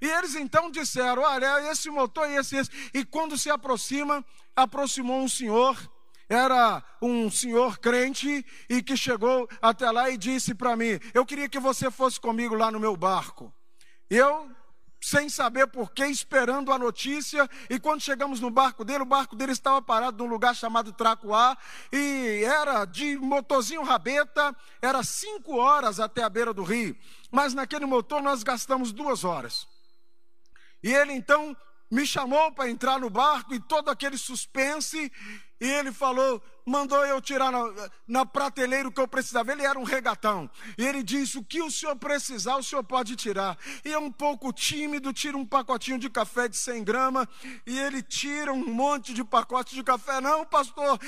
E 0.00 0.06
eles 0.06 0.34
então 0.34 0.70
disseram: 0.70 1.22
Olha, 1.22 1.70
esse 1.70 1.90
motor 1.90 2.28
e 2.28 2.36
esse, 2.36 2.56
esse. 2.56 2.70
E 2.94 3.04
quando 3.04 3.36
se 3.36 3.50
aproxima, 3.50 4.24
aproximou 4.54 5.20
um 5.20 5.28
senhor, 5.28 5.76
era 6.28 6.82
um 7.00 7.30
senhor 7.30 7.78
crente, 7.78 8.44
e 8.68 8.82
que 8.82 8.96
chegou 8.96 9.48
até 9.62 9.90
lá 9.90 10.10
e 10.10 10.16
disse 10.16 10.54
para 10.54 10.76
mim: 10.76 10.98
Eu 11.14 11.24
queria 11.24 11.48
que 11.48 11.58
você 11.58 11.90
fosse 11.90 12.20
comigo 12.20 12.54
lá 12.54 12.70
no 12.70 12.80
meu 12.80 12.96
barco. 12.96 13.52
Eu 14.10 14.50
sem 15.00 15.28
saber 15.28 15.66
porquê, 15.68 16.06
esperando 16.06 16.72
a 16.72 16.78
notícia, 16.78 17.48
e 17.70 17.78
quando 17.78 18.00
chegamos 18.00 18.40
no 18.40 18.50
barco 18.50 18.84
dele, 18.84 19.02
o 19.02 19.06
barco 19.06 19.36
dele 19.36 19.52
estava 19.52 19.80
parado 19.80 20.22
num 20.22 20.30
lugar 20.30 20.54
chamado 20.54 20.92
Tracuá, 20.92 21.56
e 21.92 22.42
era 22.44 22.84
de 22.84 23.16
motorzinho 23.16 23.82
rabeta, 23.82 24.54
era 24.82 25.02
cinco 25.02 25.56
horas 25.56 26.00
até 26.00 26.22
a 26.22 26.28
beira 26.28 26.52
do 26.52 26.62
rio, 26.62 26.96
mas 27.30 27.54
naquele 27.54 27.86
motor 27.86 28.20
nós 28.22 28.42
gastamos 28.42 28.92
duas 28.92 29.24
horas. 29.24 29.66
E 30.82 30.92
ele 30.92 31.12
então 31.12 31.56
me 31.90 32.06
chamou 32.06 32.52
para 32.52 32.68
entrar 32.68 32.98
no 32.98 33.08
barco 33.08 33.54
e 33.54 33.60
todo 33.60 33.90
aquele 33.90 34.18
suspense, 34.18 35.10
e 35.60 35.66
ele 35.66 35.90
falou, 35.90 36.42
mandou 36.68 37.04
eu 37.04 37.20
tirar 37.20 37.50
na, 37.50 37.90
na 38.06 38.26
prateleira 38.26 38.86
o 38.86 38.92
que 38.92 39.00
eu 39.00 39.08
precisava. 39.08 39.50
Ele 39.50 39.64
era 39.64 39.78
um 39.78 39.82
regatão. 39.82 40.48
E 40.76 40.86
ele 40.86 41.02
disse: 41.02 41.38
O 41.38 41.42
que 41.42 41.60
o 41.60 41.70
senhor 41.70 41.96
precisar, 41.96 42.56
o 42.56 42.62
senhor 42.62 42.84
pode 42.84 43.16
tirar. 43.16 43.58
E 43.84 43.92
é 43.92 43.98
um 43.98 44.12
pouco 44.12 44.52
tímido, 44.52 45.12
tira 45.12 45.36
um 45.36 45.46
pacotinho 45.46 45.98
de 45.98 46.08
café 46.08 46.46
de 46.46 46.56
100 46.56 46.84
gramas. 46.84 47.26
E 47.66 47.76
ele 47.78 48.02
tira 48.02 48.52
um 48.52 48.66
monte 48.72 49.12
de 49.12 49.24
pacote 49.24 49.74
de 49.74 49.82
café. 49.82 50.20
Não, 50.20 50.44
pastor, 50.44 51.00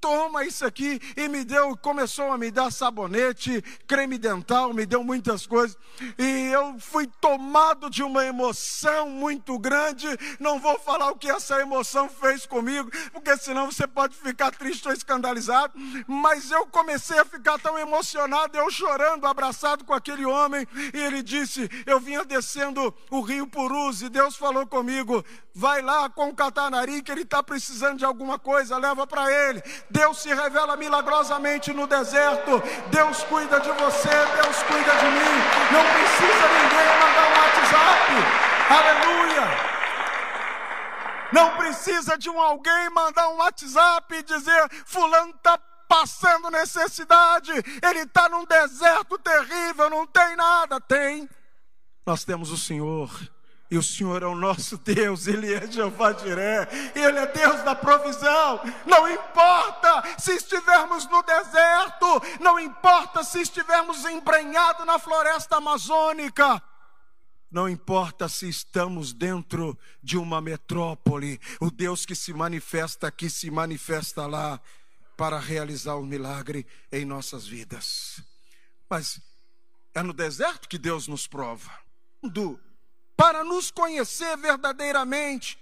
toma 0.00 0.44
isso 0.44 0.64
aqui 0.64 1.00
e 1.16 1.28
me 1.28 1.44
deu, 1.44 1.76
começou 1.76 2.30
a 2.32 2.38
me 2.38 2.50
dar 2.50 2.70
sabonete, 2.70 3.62
creme 3.86 4.18
dental, 4.18 4.72
me 4.72 4.86
deu 4.86 5.02
muitas 5.04 5.46
coisas. 5.46 5.76
E 6.18 6.50
eu 6.52 6.78
fui 6.78 7.06
tomado 7.20 7.90
de 7.90 8.02
uma 8.02 8.24
emoção 8.24 9.10
muito 9.10 9.58
grande. 9.58 10.06
Não 10.38 10.58
vou 10.58 10.78
falar 10.78 11.10
o 11.10 11.16
que 11.16 11.30
essa 11.30 11.60
emoção 11.60 12.08
fez 12.08 12.46
comigo, 12.46 12.90
porque 13.12 13.36
senão 13.36 13.70
você 13.70 13.86
pode 13.86 14.16
ficar 14.16 14.50
triste 14.50 14.86
ou 14.88 14.94
escandalizado. 14.94 15.72
Mas 16.06 16.50
eu 16.50 16.66
comecei 16.66 17.18
a 17.18 17.24
ficar 17.24 17.58
tão 17.58 17.78
emocionado, 17.78 18.56
eu 18.56 18.70
chorando, 18.70 19.26
abraçado 19.26 19.84
com 19.84 19.92
aquele 19.92 20.24
homem, 20.24 20.66
e 20.94 20.98
ele 20.98 21.22
disse: 21.22 21.68
"Eu 21.86 22.00
vinha 22.00 22.24
descendo 22.24 22.94
o 23.10 23.20
Rio 23.20 23.46
Purus 23.46 24.02
e 24.02 24.08
Deus 24.08 24.36
falou 24.36 24.66
comigo: 24.66 25.24
vai 25.58 25.82
lá 25.82 26.08
com 26.08 26.28
o 26.28 26.34
Catanari 26.34 27.02
que 27.02 27.10
ele 27.10 27.22
está 27.22 27.42
precisando 27.42 27.98
de 27.98 28.04
alguma 28.04 28.38
coisa, 28.38 28.78
leva 28.78 29.04
para 29.06 29.30
ele. 29.32 29.60
Deus 29.90 30.18
se 30.18 30.28
revela 30.32 30.76
milagrosamente 30.76 31.72
no 31.72 31.86
deserto. 31.86 32.62
Deus 32.90 33.22
cuida 33.24 33.60
de 33.60 33.70
você, 33.70 34.08
Deus 34.42 34.62
cuida 34.64 34.92
de 34.96 35.06
mim. 35.06 35.34
Não 35.72 35.84
precisa 35.92 36.48
ninguém 36.58 36.88
mandar 37.00 37.28
um 37.28 37.34
WhatsApp. 37.40 38.08
Aleluia. 38.70 39.68
Não 41.32 41.56
precisa 41.56 42.16
de 42.16 42.30
um 42.30 42.40
alguém 42.40 42.90
mandar 42.90 43.28
um 43.28 43.36
WhatsApp 43.36 44.14
e 44.14 44.22
dizer: 44.22 44.68
Fulano 44.86 45.30
está 45.30 45.58
passando 45.88 46.50
necessidade, 46.50 47.50
ele 47.82 48.00
está 48.00 48.28
num 48.28 48.44
deserto 48.44 49.18
terrível, 49.18 49.88
não 49.88 50.06
tem 50.06 50.36
nada. 50.36 50.80
Tem. 50.80 51.28
Nós 52.06 52.24
temos 52.24 52.50
o 52.50 52.58
Senhor 52.58 53.10
e 53.70 53.76
o 53.76 53.82
Senhor 53.82 54.22
é 54.22 54.26
o 54.26 54.34
nosso 54.34 54.78
Deus, 54.78 55.26
Ele 55.26 55.52
é 55.52 55.70
Jeová 55.70 56.12
Jiré, 56.12 56.68
Ele 56.94 57.18
é 57.18 57.26
Deus 57.26 57.62
da 57.62 57.74
provisão. 57.74 58.60
Não 58.86 59.08
importa 59.10 60.18
se 60.18 60.32
estivermos 60.32 61.06
no 61.08 61.22
deserto, 61.22 62.22
não 62.40 62.58
importa 62.58 63.22
se 63.22 63.40
estivermos 63.40 64.04
embrenhados 64.06 64.86
na 64.86 64.98
floresta 64.98 65.56
amazônica, 65.56 66.62
não 67.50 67.68
importa 67.68 68.28
se 68.28 68.48
estamos 68.48 69.12
dentro 69.12 69.78
de 70.02 70.18
uma 70.18 70.40
metrópole, 70.40 71.40
o 71.60 71.70
Deus 71.70 72.04
que 72.04 72.14
se 72.14 72.32
manifesta 72.32 73.08
aqui 73.08 73.30
se 73.30 73.50
manifesta 73.50 74.26
lá 74.26 74.60
para 75.16 75.38
realizar 75.38 75.94
o 75.94 76.02
um 76.02 76.06
milagre 76.06 76.66
em 76.92 77.04
nossas 77.04 77.46
vidas. 77.46 78.22
Mas 78.88 79.20
é 79.94 80.02
no 80.02 80.12
deserto 80.12 80.68
que 80.68 80.78
Deus 80.78 81.08
nos 81.08 81.26
prova. 81.26 81.72
Para 83.18 83.42
nos 83.42 83.72
conhecer 83.72 84.36
verdadeiramente. 84.36 85.58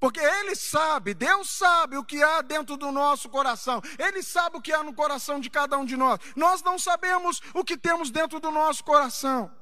Porque 0.00 0.20
Ele 0.20 0.56
sabe, 0.56 1.12
Deus 1.12 1.50
sabe 1.50 1.98
o 1.98 2.04
que 2.04 2.22
há 2.22 2.40
dentro 2.40 2.78
do 2.78 2.90
nosso 2.90 3.28
coração, 3.28 3.82
Ele 3.98 4.22
sabe 4.22 4.56
o 4.56 4.62
que 4.62 4.72
há 4.72 4.82
no 4.82 4.94
coração 4.94 5.38
de 5.38 5.50
cada 5.50 5.76
um 5.76 5.84
de 5.84 5.98
nós. 5.98 6.18
Nós 6.34 6.62
não 6.62 6.78
sabemos 6.78 7.42
o 7.52 7.62
que 7.62 7.76
temos 7.76 8.10
dentro 8.10 8.40
do 8.40 8.50
nosso 8.50 8.82
coração, 8.82 9.54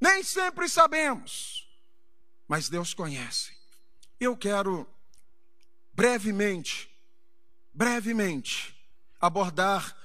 nem 0.00 0.24
sempre 0.24 0.68
sabemos, 0.68 1.68
mas 2.48 2.68
Deus 2.68 2.92
conhece. 2.92 3.56
Eu 4.18 4.36
quero 4.36 4.88
brevemente, 5.92 6.90
brevemente, 7.72 8.74
abordar 9.20 9.96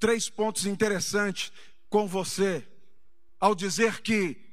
três 0.00 0.28
pontos 0.28 0.66
interessantes 0.66 1.52
com 1.88 2.08
você, 2.08 2.66
ao 3.38 3.54
dizer 3.54 4.00
que 4.00 4.43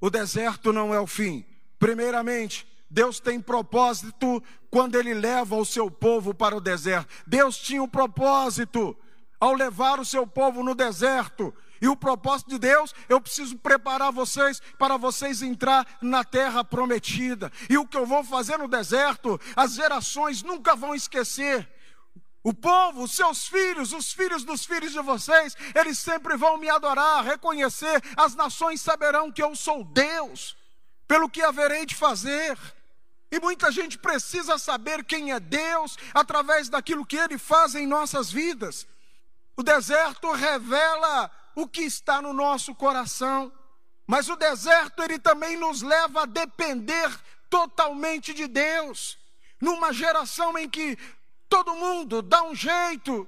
o 0.00 0.08
deserto 0.08 0.72
não 0.72 0.94
é 0.94 1.00
o 1.00 1.06
fim. 1.06 1.44
Primeiramente, 1.78 2.66
Deus 2.90 3.20
tem 3.20 3.40
propósito 3.40 4.42
quando 4.70 4.96
Ele 4.96 5.14
leva 5.14 5.56
o 5.56 5.64
seu 5.64 5.90
povo 5.90 6.34
para 6.34 6.56
o 6.56 6.60
deserto. 6.60 7.08
Deus 7.26 7.56
tinha 7.56 7.82
um 7.82 7.88
propósito 7.88 8.96
ao 9.38 9.54
levar 9.54 10.00
o 10.00 10.04
seu 10.04 10.26
povo 10.26 10.62
no 10.62 10.74
deserto. 10.74 11.54
E 11.80 11.88
o 11.88 11.96
propósito 11.96 12.50
de 12.50 12.58
Deus, 12.58 12.94
eu 13.08 13.20
preciso 13.20 13.56
preparar 13.56 14.12
vocês 14.12 14.60
para 14.78 14.98
vocês 14.98 15.40
entrar 15.40 15.86
na 16.02 16.22
terra 16.22 16.62
prometida. 16.62 17.50
E 17.70 17.78
o 17.78 17.86
que 17.86 17.96
eu 17.96 18.04
vou 18.04 18.22
fazer 18.22 18.58
no 18.58 18.68
deserto, 18.68 19.40
as 19.56 19.74
gerações 19.74 20.42
nunca 20.42 20.76
vão 20.76 20.94
esquecer. 20.94 21.66
O 22.42 22.54
povo, 22.54 23.02
os 23.02 23.12
seus 23.12 23.46
filhos, 23.46 23.92
os 23.92 24.12
filhos 24.12 24.44
dos 24.44 24.64
filhos 24.64 24.92
de 24.92 25.00
vocês, 25.00 25.54
eles 25.74 25.98
sempre 25.98 26.36
vão 26.36 26.56
me 26.56 26.70
adorar, 26.70 27.22
reconhecer. 27.22 28.02
As 28.16 28.34
nações 28.34 28.80
saberão 28.80 29.30
que 29.30 29.42
eu 29.42 29.54
sou 29.54 29.84
Deus, 29.84 30.56
pelo 31.06 31.28
que 31.28 31.42
haverei 31.42 31.84
de 31.84 31.94
fazer. 31.94 32.58
E 33.30 33.38
muita 33.38 33.70
gente 33.70 33.98
precisa 33.98 34.56
saber 34.58 35.04
quem 35.04 35.32
é 35.32 35.38
Deus 35.38 35.96
através 36.14 36.68
daquilo 36.68 37.04
que 37.04 37.16
Ele 37.16 37.36
faz 37.36 37.74
em 37.74 37.86
nossas 37.86 38.32
vidas. 38.32 38.86
O 39.56 39.62
deserto 39.62 40.32
revela 40.32 41.30
o 41.54 41.68
que 41.68 41.82
está 41.82 42.22
no 42.22 42.32
nosso 42.32 42.74
coração, 42.74 43.52
mas 44.06 44.28
o 44.28 44.36
deserto 44.36 45.02
ele 45.02 45.18
também 45.18 45.56
nos 45.56 45.82
leva 45.82 46.22
a 46.22 46.26
depender 46.26 47.08
totalmente 47.48 48.32
de 48.32 48.46
Deus. 48.46 49.18
Numa 49.60 49.92
geração 49.92 50.56
em 50.56 50.68
que 50.68 50.98
Todo 51.50 51.74
mundo 51.74 52.22
dá 52.22 52.44
um 52.44 52.54
jeito, 52.54 53.26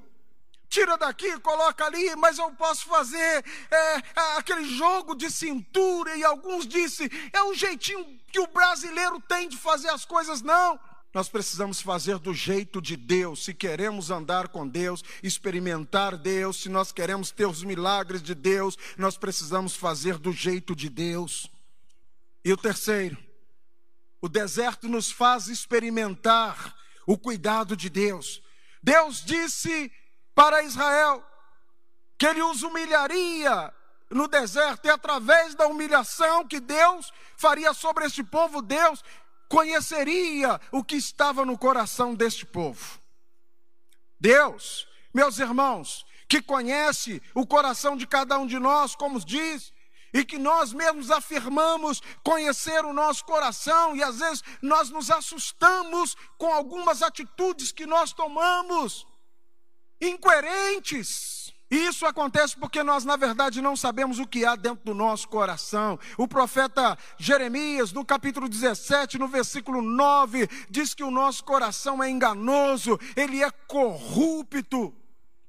tira 0.69 0.97
daqui, 0.97 1.39
coloca 1.41 1.85
ali, 1.85 2.15
mas 2.15 2.39
eu 2.39 2.51
posso 2.53 2.87
fazer 2.87 3.45
é, 3.69 4.03
aquele 4.39 4.65
jogo 4.65 5.17
de 5.17 5.29
cintura. 5.29 6.17
E 6.17 6.25
alguns 6.25 6.65
dizem, 6.67 7.11
é 7.33 7.43
um 7.43 7.53
jeitinho 7.53 8.19
que 8.31 8.39
o 8.39 8.47
brasileiro 8.47 9.21
tem 9.29 9.49
de 9.49 9.57
fazer 9.57 9.89
as 9.89 10.05
coisas. 10.05 10.41
Não. 10.41 10.79
Nós 11.13 11.29
precisamos 11.29 11.83
fazer 11.83 12.19
do 12.19 12.33
jeito 12.33 12.81
de 12.81 12.97
Deus, 12.97 13.45
se 13.45 13.53
queremos 13.53 14.11
andar 14.11 14.49
com 14.49 14.67
Deus, 14.67 15.03
experimentar 15.23 16.17
Deus, 16.17 16.63
se 16.63 16.71
nós 16.71 16.91
queremos 16.91 17.31
ter 17.31 17.45
os 17.45 17.63
milagres 17.63 18.23
de 18.23 18.35
Deus, 18.35 18.79
nós 18.97 19.19
precisamos 19.19 19.75
fazer 19.75 20.17
do 20.17 20.33
jeito 20.33 20.75
de 20.75 20.89
Deus. 20.89 21.51
E 22.45 22.53
o 22.53 22.57
terceiro, 22.57 23.19
o 24.23 24.29
deserto 24.29 24.89
nos 24.89 25.11
faz 25.11 25.49
experimentar 25.49 26.82
o 27.07 27.19
cuidado 27.19 27.77
de 27.77 27.89
Deus. 27.89 28.43
Deus 28.83 29.25
disse 29.25 29.93
para 30.35 30.63
Israel 30.63 31.25
que 32.19 32.27
ele 32.27 32.43
os 32.43 32.63
humilharia 32.63 33.73
no 34.11 34.29
deserto, 34.29 34.87
e 34.87 34.91
através 34.91 35.55
da 35.55 35.67
humilhação 35.67 36.47
que 36.47 36.61
Deus 36.61 37.13
faria 37.37 37.73
sobre 37.73 38.05
este 38.05 38.23
povo, 38.23 38.61
Deus 38.61 39.03
conheceria 39.49 40.61
o 40.71 40.85
que 40.85 40.97
estava 40.97 41.45
no 41.45 41.59
coração 41.59 42.15
deste 42.15 42.45
povo. 42.45 43.01
Deus, 44.21 44.87
meus 45.13 45.39
irmãos, 45.39 46.07
que 46.29 46.41
conhece 46.41 47.21
o 47.35 47.47
coração 47.47 47.97
de 47.97 48.07
cada 48.07 48.39
um 48.39 48.47
de 48.47 48.59
nós, 48.59 48.95
como 48.95 49.19
diz, 49.21 49.73
e 50.13 50.25
que 50.25 50.39
nós 50.39 50.73
mesmos 50.73 51.11
afirmamos 51.11 52.03
conhecer 52.23 52.85
o 52.85 52.93
nosso 52.93 53.25
coração 53.25 53.97
e 53.97 54.03
às 54.03 54.19
vezes 54.19 54.43
nós 54.61 54.91
nos 54.91 55.11
assustamos 55.11 56.17
com 56.37 56.53
algumas 56.53 57.03
atitudes 57.03 57.73
que 57.73 57.87
nós 57.87 58.13
tomamos, 58.13 59.07
incoerentes. 60.01 61.53
E 61.71 61.87
isso 61.87 62.05
acontece 62.05 62.55
porque 62.55 62.83
nós, 62.83 63.03
na 63.03 63.17
verdade, 63.17 63.63
não 63.63 63.75
sabemos 63.75 64.19
o 64.19 64.27
que 64.27 64.45
há 64.45 64.55
dentro 64.55 64.85
do 64.85 64.93
nosso 64.93 65.27
coração. 65.27 65.99
O 66.19 66.29
profeta 66.29 66.99
Jeremias, 67.17 67.93
no 67.93 68.05
capítulo 68.05 68.47
17, 68.47 69.19
no 69.19 69.27
versículo 69.27 69.81
9, 69.81 70.47
diz 70.69 70.93
que 70.93 71.03
o 71.03 71.11
nosso 71.11 71.43
coração 71.43 72.03
é 72.03 72.11
enganoso, 72.11 73.01
ele 73.17 73.43
é 73.43 73.51
corrupto, 73.51 74.95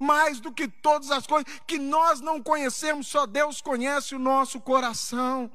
mais 0.03 0.39
do 0.39 0.51
que 0.51 0.67
todas 0.67 1.09
as 1.09 1.25
coisas 1.25 1.51
que 1.65 1.79
nós 1.79 2.19
não 2.19 2.43
conhecemos, 2.43 3.07
só 3.07 3.25
Deus 3.25 3.61
conhece 3.61 4.13
o 4.13 4.19
nosso 4.19 4.59
coração. 4.59 5.49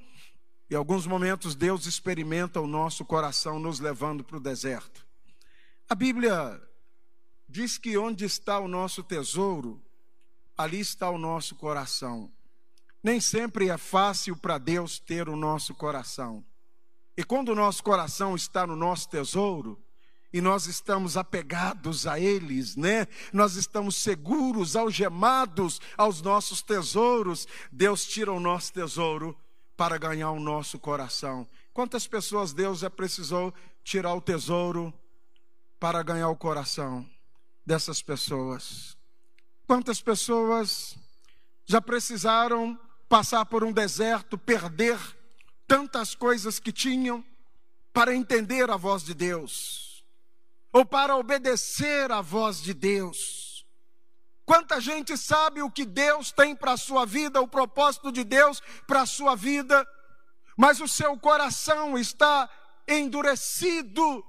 E 0.70 0.74
alguns 0.74 1.06
momentos 1.06 1.54
Deus 1.54 1.86
experimenta 1.86 2.60
o 2.60 2.66
nosso 2.66 3.04
coração 3.04 3.58
nos 3.58 3.78
levando 3.78 4.24
para 4.24 4.38
o 4.38 4.40
deserto. 4.40 5.06
A 5.88 5.94
Bíblia 5.94 6.60
diz 7.48 7.78
que 7.78 7.96
onde 7.96 8.24
está 8.24 8.58
o 8.58 8.68
nosso 8.68 9.02
tesouro, 9.02 9.80
ali 10.56 10.80
está 10.80 11.08
o 11.08 11.16
nosso 11.16 11.54
coração. 11.54 12.30
Nem 13.02 13.20
sempre 13.20 13.70
é 13.70 13.78
fácil 13.78 14.36
para 14.36 14.58
Deus 14.58 14.98
ter 14.98 15.28
o 15.28 15.36
nosso 15.36 15.74
coração. 15.74 16.44
E 17.16 17.24
quando 17.24 17.50
o 17.50 17.54
nosso 17.54 17.82
coração 17.82 18.34
está 18.34 18.66
no 18.66 18.76
nosso 18.76 19.08
tesouro, 19.08 19.82
e 20.32 20.40
nós 20.40 20.66
estamos 20.66 21.16
apegados 21.16 22.06
a 22.06 22.20
eles, 22.20 22.76
né? 22.76 23.06
Nós 23.32 23.56
estamos 23.56 23.96
seguros, 23.96 24.76
algemados 24.76 25.80
aos 25.96 26.20
nossos 26.20 26.60
tesouros. 26.60 27.48
Deus 27.72 28.04
tira 28.04 28.32
o 28.32 28.40
nosso 28.40 28.72
tesouro 28.72 29.36
para 29.76 29.96
ganhar 29.96 30.30
o 30.30 30.40
nosso 30.40 30.78
coração. 30.78 31.46
Quantas 31.72 32.06
pessoas 32.06 32.52
Deus 32.52 32.80
já 32.80 32.90
precisou 32.90 33.54
tirar 33.82 34.14
o 34.14 34.20
tesouro 34.20 34.92
para 35.80 36.02
ganhar 36.02 36.28
o 36.28 36.36
coração 36.36 37.08
dessas 37.64 38.02
pessoas? 38.02 38.96
Quantas 39.66 40.00
pessoas 40.00 40.96
já 41.64 41.80
precisaram 41.80 42.78
passar 43.08 43.46
por 43.46 43.64
um 43.64 43.72
deserto, 43.72 44.36
perder 44.36 44.98
tantas 45.66 46.14
coisas 46.14 46.58
que 46.58 46.72
tinham 46.72 47.24
para 47.92 48.14
entender 48.14 48.70
a 48.70 48.76
voz 48.76 49.02
de 49.02 49.14
Deus, 49.14 49.87
ou 50.78 50.86
para 50.86 51.16
obedecer 51.16 52.12
à 52.12 52.20
voz 52.20 52.62
de 52.62 52.72
Deus? 52.72 53.66
Quanta 54.46 54.80
gente 54.80 55.16
sabe 55.16 55.60
o 55.60 55.70
que 55.70 55.84
Deus 55.84 56.30
tem 56.30 56.54
para 56.54 56.72
a 56.72 56.76
sua 56.76 57.04
vida, 57.04 57.40
o 57.40 57.48
propósito 57.48 58.12
de 58.12 58.22
Deus 58.22 58.62
para 58.86 59.02
a 59.02 59.06
sua 59.06 59.34
vida, 59.34 59.84
mas 60.56 60.80
o 60.80 60.86
seu 60.86 61.18
coração 61.18 61.98
está 61.98 62.48
endurecido 62.86 64.24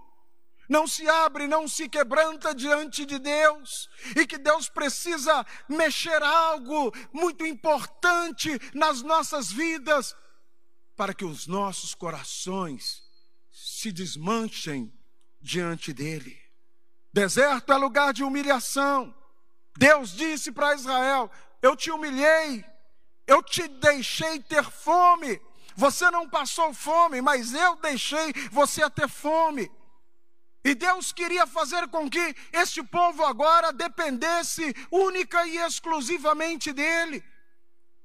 não 0.68 0.86
se 0.86 1.08
abre, 1.10 1.48
não 1.48 1.68
se 1.68 1.90
quebranta 1.90 2.54
diante 2.54 3.04
de 3.04 3.18
Deus, 3.18 3.90
e 4.16 4.28
que 4.28 4.38
Deus 4.38 4.70
precisa 4.70 5.44
mexer 5.68 6.22
algo 6.22 6.94
muito 7.12 7.44
importante 7.44 8.52
nas 8.72 9.02
nossas 9.02 9.52
vidas, 9.52 10.16
para 10.96 11.12
que 11.12 11.26
os 11.26 11.48
nossos 11.48 11.96
corações 11.96 13.02
se 13.52 13.92
desmanchem 13.92 14.94
diante 15.42 15.94
dEle. 15.94 16.38
Deserto 17.14 17.74
é 17.74 17.78
lugar 17.78 18.14
de 18.14 18.24
humilhação. 18.24 19.14
Deus 19.78 20.12
disse 20.12 20.52
para 20.52 20.76
Israel: 20.76 21.32
Eu 21.62 21.76
te 21.76 21.92
humilhei, 21.92 22.64
eu 23.26 23.42
te 23.42 23.68
deixei 23.68 24.40
ter 24.40 24.64
fome. 24.64 25.40
Você 25.76 26.12
não 26.12 26.30
passou 26.30 26.74
fome, 26.74 27.22
mas 27.22 27.54
eu 27.54 27.76
deixei 27.78 28.34
você 28.52 28.90
ter 28.90 29.08
fome. 29.08 29.72
E 30.64 30.76
Deus 30.76 31.14
queria 31.14 31.48
fazer 31.48 31.88
com 31.88 32.10
que 32.10 32.36
este 32.52 32.84
povo 32.84 33.24
agora 33.24 33.72
dependesse 33.72 34.76
única 34.92 35.48
e 35.48 35.58
exclusivamente 35.58 36.74
dele. 36.74 37.24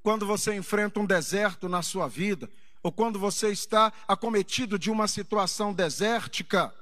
Quando 0.02 0.24
você 0.24 0.54
enfrenta 0.54 1.00
um 1.00 1.06
deserto 1.06 1.68
na 1.68 1.82
sua 1.82 2.06
vida, 2.06 2.48
ou 2.82 2.92
quando 2.92 3.18
você 3.18 3.50
está 3.50 3.92
acometido 4.06 4.78
de 4.78 4.90
uma 4.90 5.08
situação 5.08 5.72
desértica, 5.72 6.72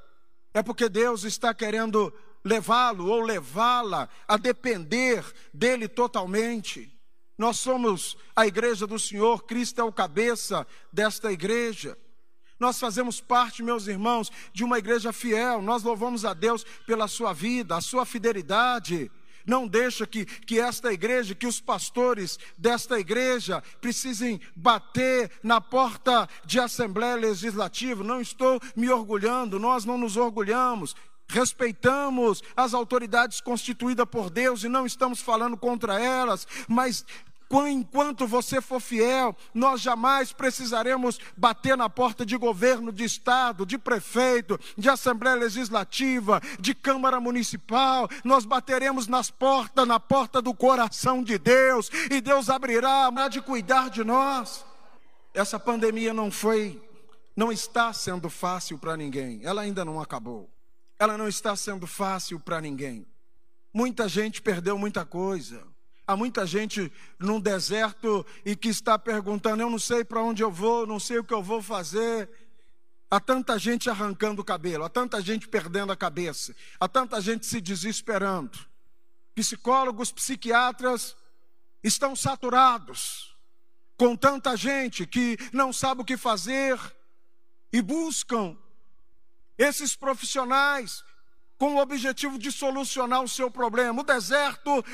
é 0.54 0.62
porque 0.62 0.88
Deus 0.88 1.24
está 1.24 1.54
querendo 1.54 2.12
levá-lo 2.44 3.06
ou 3.06 3.20
levá-la 3.20 4.08
a 4.26 4.36
depender 4.36 5.24
dele 5.52 5.88
totalmente. 5.88 6.92
Nós 7.38 7.58
somos 7.58 8.16
a 8.36 8.46
igreja 8.46 8.86
do 8.86 8.98
Senhor, 8.98 9.44
Cristo 9.44 9.80
é 9.80 9.84
o 9.84 9.92
cabeça 9.92 10.66
desta 10.92 11.32
igreja. 11.32 11.96
Nós 12.58 12.78
fazemos 12.78 13.20
parte, 13.20 13.62
meus 13.62 13.88
irmãos, 13.88 14.30
de 14.52 14.62
uma 14.62 14.78
igreja 14.78 15.12
fiel. 15.12 15.60
Nós 15.60 15.82
louvamos 15.82 16.24
a 16.24 16.32
Deus 16.32 16.64
pela 16.86 17.08
sua 17.08 17.32
vida, 17.32 17.76
a 17.76 17.80
sua 17.80 18.06
fidelidade. 18.06 19.10
Não 19.46 19.66
deixa 19.66 20.06
que, 20.06 20.24
que 20.24 20.58
esta 20.58 20.92
igreja, 20.92 21.34
que 21.34 21.46
os 21.46 21.60
pastores 21.60 22.38
desta 22.56 22.98
igreja 22.98 23.62
precisem 23.80 24.40
bater 24.54 25.30
na 25.42 25.60
porta 25.60 26.28
de 26.44 26.60
Assembleia 26.60 27.16
Legislativa. 27.16 28.04
Não 28.04 28.20
estou 28.20 28.60
me 28.76 28.90
orgulhando, 28.90 29.58
nós 29.58 29.84
não 29.84 29.98
nos 29.98 30.16
orgulhamos. 30.16 30.94
Respeitamos 31.28 32.42
as 32.54 32.74
autoridades 32.74 33.40
constituídas 33.40 34.06
por 34.06 34.28
Deus 34.28 34.64
e 34.64 34.68
não 34.68 34.84
estamos 34.84 35.20
falando 35.20 35.56
contra 35.56 35.98
elas, 35.98 36.46
mas 36.68 37.06
Enquanto 37.68 38.26
você 38.26 38.60
for 38.62 38.80
fiel, 38.80 39.36
nós 39.52 39.80
jamais 39.80 40.32
precisaremos 40.32 41.18
bater 41.36 41.76
na 41.76 41.88
porta 41.88 42.24
de 42.24 42.36
governo, 42.36 42.90
de 42.90 43.04
estado, 43.04 43.66
de 43.66 43.76
prefeito, 43.76 44.58
de 44.76 44.88
assembleia 44.88 45.36
legislativa, 45.36 46.40
de 46.58 46.74
câmara 46.74 47.20
municipal. 47.20 48.08
Nós 48.24 48.46
bateremos 48.46 49.06
nas 49.06 49.30
portas, 49.30 49.86
na 49.86 50.00
porta 50.00 50.40
do 50.40 50.54
coração 50.54 51.22
de 51.22 51.38
Deus, 51.38 51.90
e 52.10 52.20
Deus 52.20 52.48
abrirá 52.48 53.10
para 53.12 53.28
de 53.28 53.40
cuidar 53.40 53.90
de 53.90 54.02
nós. 54.02 54.64
Essa 55.34 55.58
pandemia 55.58 56.12
não 56.12 56.30
foi, 56.30 56.82
não 57.36 57.52
está 57.52 57.92
sendo 57.92 58.28
fácil 58.28 58.78
para 58.78 58.96
ninguém. 58.96 59.40
Ela 59.42 59.62
ainda 59.62 59.84
não 59.84 60.00
acabou. 60.00 60.50
Ela 60.98 61.16
não 61.18 61.28
está 61.28 61.56
sendo 61.56 61.86
fácil 61.86 62.38
para 62.38 62.60
ninguém. 62.60 63.06
Muita 63.72 64.08
gente 64.08 64.42
perdeu 64.42 64.76
muita 64.76 65.04
coisa. 65.04 65.71
Há 66.06 66.16
muita 66.16 66.44
gente 66.46 66.92
num 67.18 67.40
deserto 67.40 68.26
e 68.44 68.56
que 68.56 68.68
está 68.68 68.98
perguntando: 68.98 69.62
eu 69.62 69.70
não 69.70 69.78
sei 69.78 70.04
para 70.04 70.22
onde 70.22 70.42
eu 70.42 70.50
vou, 70.50 70.86
não 70.86 70.98
sei 70.98 71.18
o 71.18 71.24
que 71.24 71.34
eu 71.34 71.42
vou 71.42 71.62
fazer. 71.62 72.28
Há 73.10 73.20
tanta 73.20 73.58
gente 73.58 73.90
arrancando 73.90 74.40
o 74.40 74.44
cabelo, 74.44 74.84
há 74.84 74.88
tanta 74.88 75.20
gente 75.20 75.46
perdendo 75.46 75.92
a 75.92 75.96
cabeça, 75.96 76.56
há 76.80 76.88
tanta 76.88 77.20
gente 77.20 77.46
se 77.46 77.60
desesperando. 77.60 78.58
Psicólogos, 79.34 80.10
psiquiatras 80.10 81.14
estão 81.82 82.16
saturados 82.16 83.36
com 83.96 84.16
tanta 84.16 84.56
gente 84.56 85.06
que 85.06 85.36
não 85.52 85.72
sabe 85.72 86.00
o 86.00 86.04
que 86.04 86.16
fazer 86.16 86.78
e 87.72 87.80
buscam 87.80 88.56
esses 89.56 89.94
profissionais 89.94 91.04
com 91.58 91.76
o 91.76 91.80
objetivo 91.80 92.38
de 92.38 92.50
solucionar 92.50 93.22
o 93.22 93.28
seu 93.28 93.50
problema. 93.50 94.00
O 94.00 94.04
deserto 94.04 94.84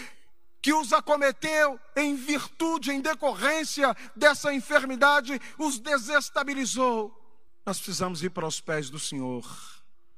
que 0.60 0.72
os 0.72 0.92
acometeu 0.92 1.78
em 1.96 2.16
virtude, 2.16 2.90
em 2.90 3.00
decorrência 3.00 3.96
dessa 4.14 4.52
enfermidade, 4.52 5.40
os 5.58 5.78
desestabilizou. 5.78 7.14
Nós 7.64 7.78
precisamos 7.78 8.22
ir 8.22 8.30
para 8.30 8.46
os 8.46 8.60
pés 8.60 8.90
do 8.90 8.98
Senhor. 8.98 9.44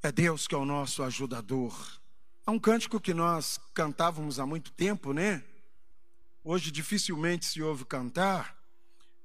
É 0.02 0.10
Deus 0.10 0.46
que 0.46 0.54
é 0.54 0.58
o 0.58 0.64
nosso 0.64 1.02
ajudador. 1.02 1.74
Há 2.46 2.50
um 2.50 2.58
cântico 2.58 3.00
que 3.00 3.12
nós 3.12 3.60
cantávamos 3.74 4.38
há 4.40 4.46
muito 4.46 4.72
tempo, 4.72 5.12
né? 5.12 5.44
Hoje 6.42 6.70
dificilmente 6.70 7.44
se 7.44 7.62
ouve 7.62 7.84
cantar, 7.84 8.56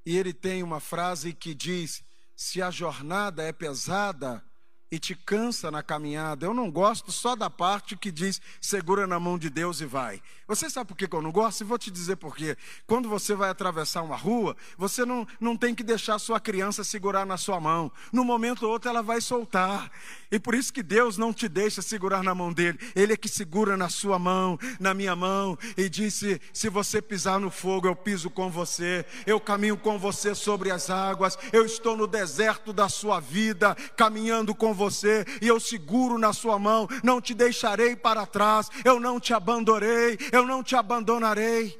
e 0.05 0.17
ele 0.17 0.33
tem 0.33 0.61
uma 0.61 0.79
frase 0.79 1.33
que 1.33 1.53
diz: 1.53 2.03
Se 2.35 2.61
a 2.61 2.69
jornada 2.69 3.41
é 3.41 3.53
pesada, 3.53 4.43
e 4.91 4.99
te 4.99 5.15
cansa 5.15 5.71
na 5.71 5.81
caminhada. 5.81 6.45
Eu 6.45 6.53
não 6.53 6.69
gosto 6.69 7.11
só 7.11 7.35
da 7.35 7.49
parte 7.49 7.97
que 7.97 8.11
diz 8.11 8.41
segura 8.61 9.07
na 9.07 9.19
mão 9.19 9.37
de 9.37 9.49
Deus 9.49 9.81
e 9.81 9.85
vai. 9.85 10.21
Você 10.47 10.69
sabe 10.69 10.89
por 10.89 10.95
que 10.95 11.13
eu 11.13 11.21
não 11.21 11.31
gosto? 11.31 11.61
E 11.61 11.63
vou 11.63 11.77
te 11.77 11.89
dizer 11.89 12.17
por 12.17 12.35
quê. 12.35 12.55
Quando 12.85 13.09
você 13.09 13.33
vai 13.33 13.49
atravessar 13.49 14.03
uma 14.03 14.15
rua, 14.15 14.55
você 14.77 15.03
não, 15.03 15.27
não 15.39 15.57
tem 15.57 15.73
que 15.73 15.83
deixar 15.83 16.19
sua 16.19 16.39
criança 16.39 16.83
segurar 16.83 17.25
na 17.25 17.35
sua 17.35 17.59
mão. 17.59 17.91
No 18.11 18.23
momento 18.23 18.65
ou 18.65 18.71
outro 18.71 18.89
ela 18.89 19.01
vai 19.01 19.19
soltar. 19.21 19.91
E 20.31 20.39
por 20.39 20.53
isso 20.53 20.71
que 20.71 20.83
Deus 20.83 21.17
não 21.17 21.33
te 21.33 21.47
deixa 21.47 21.81
segurar 21.81 22.21
na 22.21 22.35
mão 22.35 22.53
dele. 22.53 22.79
Ele 22.95 23.13
é 23.13 23.17
que 23.17 23.27
segura 23.27 23.75
na 23.75 23.89
sua 23.89 24.19
mão, 24.19 24.59
na 24.79 24.93
minha 24.93 25.15
mão, 25.15 25.57
e 25.75 25.89
disse: 25.89 26.39
se 26.53 26.69
você 26.69 27.01
pisar 27.01 27.39
no 27.39 27.49
fogo, 27.49 27.87
eu 27.87 27.95
piso 27.95 28.29
com 28.29 28.49
você. 28.49 29.05
Eu 29.25 29.39
caminho 29.39 29.77
com 29.77 29.97
você 29.97 30.35
sobre 30.35 30.69
as 30.69 30.89
águas. 30.89 31.37
Eu 31.51 31.65
estou 31.65 31.97
no 31.97 32.05
deserto 32.05 32.71
da 32.71 32.87
sua 32.87 33.19
vida, 33.19 33.73
caminhando 33.95 34.53
com 34.53 34.74
você 34.75 35.25
e 35.41 35.47
eu 35.47 35.59
seguro 35.59 36.17
na 36.17 36.33
sua 36.33 36.59
mão, 36.59 36.87
não 37.03 37.19
te 37.19 37.33
deixarei 37.33 37.95
para 37.95 38.25
trás, 38.25 38.69
eu 38.83 38.99
não 38.99 39.19
te 39.19 39.33
abandonarei, 39.33 40.17
eu 40.31 40.45
não 40.45 40.61
te 40.61 40.75
abandonarei. 40.75 41.75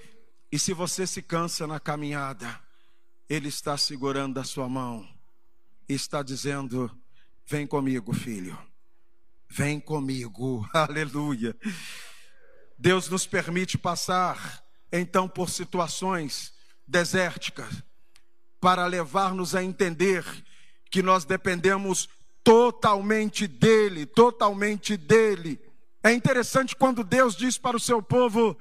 E 0.51 0.58
se 0.58 0.73
você 0.73 1.05
se 1.05 1.21
cansa 1.21 1.67
na 1.67 1.79
caminhada, 1.79 2.60
Ele 3.29 3.49
está 3.49 3.77
segurando 3.77 4.39
a 4.39 4.43
sua 4.43 4.67
mão 4.69 5.08
e 5.88 5.93
está 5.93 6.23
dizendo: 6.23 6.89
Vem 7.45 7.67
comigo, 7.67 8.13
filho, 8.13 8.58
vem 9.49 9.79
comigo, 9.79 10.67
aleluia. 10.73 11.55
Deus 12.77 13.10
nos 13.10 13.25
permite 13.27 13.77
passar 13.77 14.63
então 14.91 15.27
por 15.27 15.49
situações 15.49 16.53
desérticas, 16.88 17.84
para 18.60 18.86
levar-nos 18.86 19.55
a 19.55 19.63
entender 19.63 20.23
que 20.89 21.01
nós 21.01 21.25
dependemos 21.25 22.08
totalmente 22.45 23.47
dele, 23.47 24.05
totalmente 24.05 24.95
dele. 24.95 25.60
É 26.03 26.13
interessante 26.13 26.75
quando 26.75 27.03
Deus 27.03 27.36
diz 27.36 27.58
para 27.58 27.75
o 27.75 27.79
seu 27.79 28.01
povo: 28.01 28.55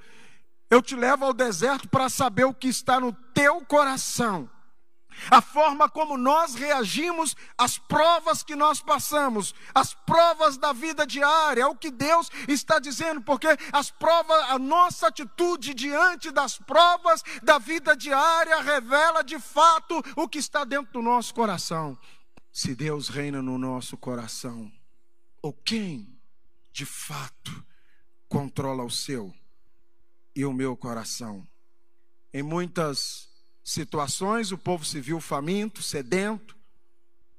Eu 0.71 0.81
te 0.81 0.97
levo 0.97 1.27
ao 1.27 1.35
deserto 1.35 1.87
para 1.89 2.09
saber 2.09 2.45
o 2.45 2.55
que 2.55 2.69
está 2.69 2.99
no 2.99 3.13
teu 3.35 3.61
coração. 3.67 4.51
A 5.31 5.41
forma 5.41 5.89
como 5.89 6.19
nós 6.19 6.55
reagimos 6.55 7.37
às 7.57 7.79
provas 7.79 8.43
que 8.43 8.57
nós 8.57 8.81
passamos, 8.81 9.55
as 9.73 9.95
provas 9.95 10.57
da 10.57 10.73
vida 10.73 11.07
diária, 11.07 11.63
é 11.63 11.67
o 11.67 11.77
que 11.77 11.91
Deus 11.91 12.29
está 12.49 12.81
dizendo, 12.81 13.21
porque 13.21 13.47
as 13.73 13.91
provas, 13.93 14.51
a 14.51 14.59
nossa 14.59 15.07
atitude 15.07 15.73
diante 15.73 16.33
das 16.33 16.59
provas 16.59 17.23
da 17.43 17.59
vida 17.59 17.97
diária 17.97 18.61
revela 18.61 19.23
de 19.23 19.39
fato 19.39 20.03
o 20.17 20.27
que 20.27 20.39
está 20.39 20.65
dentro 20.65 20.95
do 20.95 21.03
nosso 21.03 21.33
coração. 21.33 21.97
Se 22.57 22.73
Deus 22.73 23.09
reina 23.09 23.43
no 23.43 23.59
nosso 23.59 23.97
coração, 23.97 24.71
ou 25.43 25.53
quem 25.53 26.17
de 26.73 26.87
fato 26.87 27.67
controla 28.29 28.85
o 28.85 28.91
seu 28.93 29.35
e 30.37 30.45
o 30.45 30.53
meu 30.53 30.77
coração? 30.77 31.45
Em 32.33 32.45
muitas 32.45 33.29
situações, 33.65 34.53
o 34.53 34.57
povo 34.57 34.85
se 34.85 35.01
viu 35.01 35.21
faminto, 35.21 35.83
sedento 35.83 36.57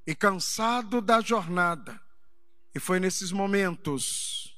e 0.06 0.14
cansado 0.14 1.00
da 1.00 1.22
jornada. 1.22 1.98
E 2.74 2.78
foi 2.78 3.00
nesses 3.00 3.32
momentos 3.32 4.54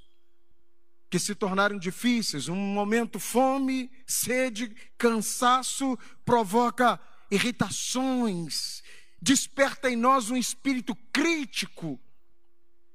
que 1.09 1.21
se 1.21 1.37
tornaram 1.37 1.79
difíceis, 1.79 2.49
um 2.49 2.57
momento 2.57 3.21
fome, 3.21 3.92
sede, 4.09 4.75
cansaço 4.99 5.97
provoca 6.25 7.01
irritações, 7.31 8.83
desperta 9.20 9.90
em 9.90 9.96
nós 9.96 10.31
um 10.31 10.37
espírito 10.37 10.94
crítico. 11.12 11.98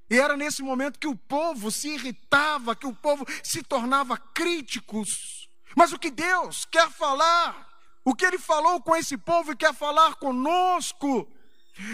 E 0.09 0.19
era 0.19 0.37
nesse 0.37 0.61
momento 0.61 0.99
que 0.99 1.07
o 1.07 1.15
povo 1.15 1.71
se 1.71 1.89
irritava, 1.89 2.75
que 2.75 2.85
o 2.85 2.93
povo 2.93 3.25
se 3.41 3.63
tornava 3.63 4.17
críticos. 4.17 5.49
Mas 5.75 5.91
o 5.91 5.99
que 5.99 6.11
Deus 6.11 6.65
quer 6.65 6.89
falar 6.89 7.73
o 8.05 8.13
que 8.13 8.25
ele 8.25 8.37
falou 8.37 8.81
com 8.81 8.95
esse 8.95 9.17
povo 9.17 9.51
e 9.51 9.55
quer 9.55 9.73
falar 9.73 10.15
conosco 10.15 11.27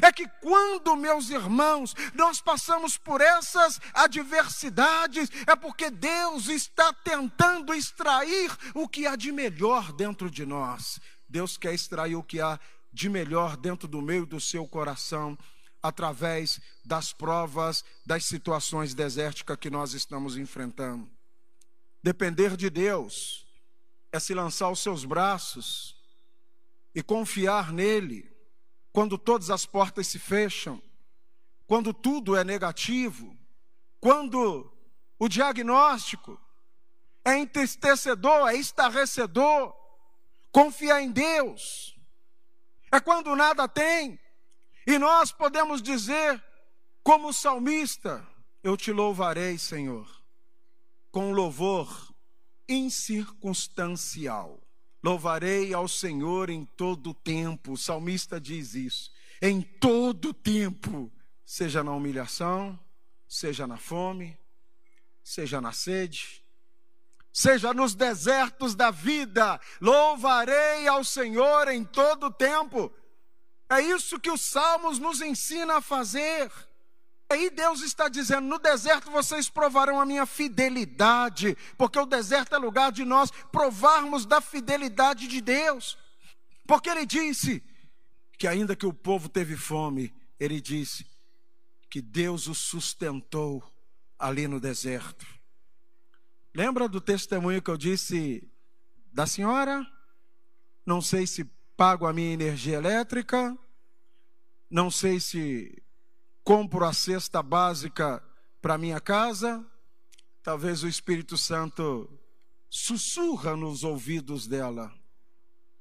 é 0.02 0.12
que 0.12 0.28
quando, 0.42 0.96
meus 0.96 1.30
irmãos, 1.30 1.96
nós 2.14 2.42
passamos 2.42 2.98
por 2.98 3.22
essas 3.22 3.80
adversidades, 3.94 5.30
é 5.48 5.56
porque 5.56 5.90
Deus 5.90 6.50
está 6.50 6.92
tentando 6.92 7.74
extrair 7.74 8.52
o 8.74 8.90
que 8.90 9.08
há 9.08 9.16
de 9.16 9.32
melhor 9.32 9.94
dentro 9.94 10.30
de 10.30 10.46
nós. 10.46 11.00
Deus 11.30 11.58
quer 11.58 11.74
extrair 11.74 12.16
o 12.16 12.24
que 12.24 12.42
há 12.42 12.60
de 12.92 13.10
melhor 13.10 13.56
dentro 13.56 13.88
do 13.88 14.02
meio 14.02 14.26
do 14.26 14.40
seu 14.40 14.68
coração, 14.68 15.38
através 15.82 16.60
das 16.84 17.14
provas, 17.14 17.84
das 18.06 18.26
situações 18.26 18.94
desérticas 18.94 19.58
que 19.58 19.70
nós 19.70 19.94
estamos 19.94 20.38
enfrentando. 20.38 21.10
Depender 22.04 22.56
de 22.58 22.70
Deus 22.70 23.46
é 24.12 24.20
se 24.20 24.34
lançar 24.34 24.66
aos 24.66 24.80
seus 24.80 25.06
braços 25.06 25.96
e 26.94 27.02
confiar 27.04 27.72
nele 27.72 28.30
quando 28.92 29.18
todas 29.18 29.50
as 29.50 29.66
portas 29.66 30.08
se 30.08 30.18
fecham, 30.18 30.82
quando 31.68 31.94
tudo 31.94 32.36
é 32.36 32.44
negativo, 32.44 33.38
quando 34.00 34.72
o 35.18 35.28
diagnóstico 35.28 36.40
é 37.24 37.38
entristecedor, 37.38 38.50
é 38.50 38.56
estarrecedor, 38.56 39.74
confiar 40.52 41.02
em 41.02 41.12
Deus. 41.12 41.99
É 42.92 43.00
quando 43.00 43.36
nada 43.36 43.68
tem 43.68 44.20
e 44.86 44.98
nós 44.98 45.32
podemos 45.32 45.82
dizer, 45.82 46.44
como 47.04 47.32
salmista, 47.32 48.28
eu 48.64 48.76
te 48.76 48.92
louvarei, 48.92 49.58
Senhor, 49.58 50.08
com 51.12 51.32
louvor 51.32 52.14
incircunstancial. 52.68 54.60
Louvarei 55.04 55.74
ao 55.74 55.88
Senhor 55.88 56.50
em 56.50 56.66
todo 56.66 57.14
tempo. 57.14 57.74
O 57.74 57.78
salmista 57.78 58.40
diz 58.40 58.76
isso. 58.76 59.12
Em 59.42 59.62
todo 59.62 60.34
tempo, 60.34 61.12
seja 61.46 61.84
na 61.84 61.94
humilhação, 61.94 62.78
seja 63.28 63.66
na 63.66 63.78
fome, 63.78 64.38
seja 65.24 65.62
na 65.62 65.72
sede, 65.72 66.44
seja 67.40 67.74
nos 67.74 67.96
desertos 67.96 68.76
da 68.76 68.92
vida, 68.92 69.62
louvarei 69.80 70.90
ao 70.90 71.06
Senhor 71.06 71.70
em 71.70 71.86
todo 71.86 72.30
tempo. 72.30 72.94
É 73.70 73.80
isso 73.80 74.20
que 74.20 74.30
os 74.30 74.42
salmos 74.42 75.00
nos 75.00 75.22
ensina 75.22 75.78
a 75.78 75.82
fazer. 75.82 76.52
Aí 77.30 77.50
Deus 77.50 77.82
está 77.82 78.10
dizendo: 78.10 78.46
no 78.46 78.60
deserto 78.60 79.10
vocês 79.10 79.50
provarão 79.50 80.02
a 80.02 80.06
minha 80.06 80.26
fidelidade, 80.26 81.58
porque 81.78 81.98
o 81.98 82.06
deserto 82.06 82.56
é 82.56 82.58
lugar 82.58 82.92
de 82.92 83.06
nós 83.06 83.32
provarmos 83.54 84.26
da 84.26 84.42
fidelidade 84.42 85.26
de 85.26 85.40
Deus. 85.40 85.98
Porque 86.68 86.90
Ele 86.90 87.06
disse 87.06 87.64
que, 88.38 88.50
ainda 88.50 88.76
que 88.76 88.86
o 88.86 88.92
povo 88.92 89.30
teve 89.30 89.56
fome, 89.56 90.14
Ele 90.38 90.60
disse 90.60 91.08
que 91.90 92.02
Deus 92.02 92.48
o 92.48 92.54
sustentou 92.54 93.64
ali 94.20 94.46
no 94.46 94.60
deserto. 94.60 95.39
Lembra 96.54 96.90
do 96.90 97.00
testemunho 97.00 97.62
que 97.62 97.70
eu 97.70 97.78
disse 97.78 98.48
da 99.12 99.28
senhora? 99.28 99.86
Não 100.86 101.02
sei 101.02 101.28
se 101.28 101.44
pago 101.78 102.08
a 102.08 102.14
minha 102.14 102.34
energia 102.34 102.78
elétrica, 102.78 103.58
não 104.70 104.90
sei 104.90 105.20
se 105.20 105.82
compro 106.44 106.84
a 106.84 106.92
cesta 106.92 107.44
básica 107.44 108.24
para 108.62 108.78
minha 108.78 109.00
casa, 109.00 109.66
talvez 110.42 110.84
o 110.84 110.88
Espírito 110.88 111.38
Santo 111.38 112.10
sussurra 112.70 113.56
nos 113.56 113.84
ouvidos 113.84 114.48
dela: 114.48 114.92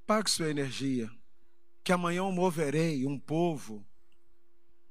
pague 0.06 0.30
sua 0.30 0.50
energia, 0.50 1.10
que 1.82 1.92
amanhã 1.92 2.18
eu 2.18 2.30
moverei 2.30 3.06
um 3.06 3.18
povo. 3.18 3.84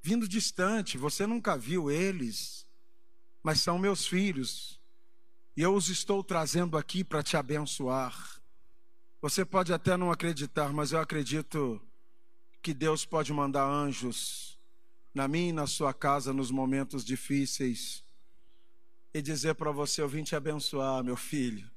Vindo 0.02 0.28
distante, 0.28 0.98
você 0.98 1.28
nunca 1.28 1.58
viu 1.58 1.92
eles, 1.92 2.66
mas 3.44 3.60
são 3.62 3.78
meus 3.78 4.08
filhos, 4.08 4.77
e 5.58 5.64
eu 5.64 5.74
os 5.74 5.90
estou 5.90 6.24
trazendo 6.24 6.78
aqui 6.78 7.04
para 7.04 7.24
te 7.24 7.36
abençoar. 7.36 8.40
Você 9.20 9.44
pode 9.44 9.74
até 9.74 9.98
não 9.98 10.12
acreditar, 10.12 10.72
mas 10.72 10.92
eu 10.92 11.00
acredito 11.00 11.82
que 12.62 12.76
Deus 12.76 13.06
pode 13.06 13.34
mandar 13.34 13.66
anjos 13.66 14.56
na 15.16 15.28
minha 15.28 15.50
e 15.50 15.54
na 15.54 15.66
sua 15.66 15.96
casa 15.96 16.32
nos 16.32 16.52
momentos 16.52 17.04
difíceis 17.04 18.04
e 19.12 19.20
dizer 19.20 19.56
para 19.56 19.72
você: 19.72 20.00
Eu 20.00 20.08
vim 20.08 20.22
te 20.24 20.36
abençoar, 20.36 21.04
meu 21.04 21.18
filho. 21.18 21.68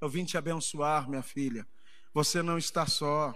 Eu 0.00 0.08
vim 0.08 0.24
te 0.24 0.38
abençoar, 0.38 1.10
minha 1.10 1.22
filha. 1.22 1.68
Você 2.14 2.40
não 2.40 2.56
está 2.56 2.86
só. 2.86 3.34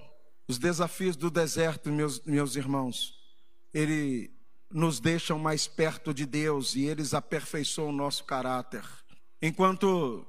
Os 0.48 0.58
desafios 0.58 1.14
do 1.14 1.30
deserto, 1.30 1.90
meus, 1.90 2.22
meus 2.22 2.56
irmãos, 2.56 3.14
ele 3.72 4.32
nos 4.70 4.98
deixam 4.98 5.38
mais 5.38 5.66
perto 5.66 6.14
de 6.14 6.24
Deus 6.24 6.74
e 6.74 6.84
eles 6.84 7.12
aperfeiçoam 7.12 7.90
o 7.90 7.92
nosso 7.92 8.24
caráter. 8.24 9.01
Enquanto 9.44 10.24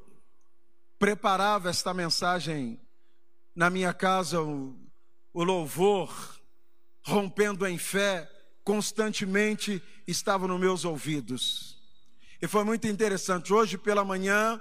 preparava 0.98 1.70
esta 1.70 1.94
mensagem 1.94 2.82
na 3.56 3.70
minha 3.70 3.94
casa, 3.94 4.42
o, 4.42 4.76
o 5.32 5.44
louvor, 5.44 6.12
rompendo 7.06 7.68
em 7.68 7.78
fé, 7.78 8.28
constantemente 8.64 9.84
estava 10.08 10.48
nos 10.48 10.60
meus 10.60 10.84
ouvidos. 10.84 11.78
E 12.42 12.48
foi 12.48 12.64
muito 12.64 12.88
interessante. 12.88 13.54
Hoje 13.54 13.78
pela 13.78 14.04
manhã 14.04 14.60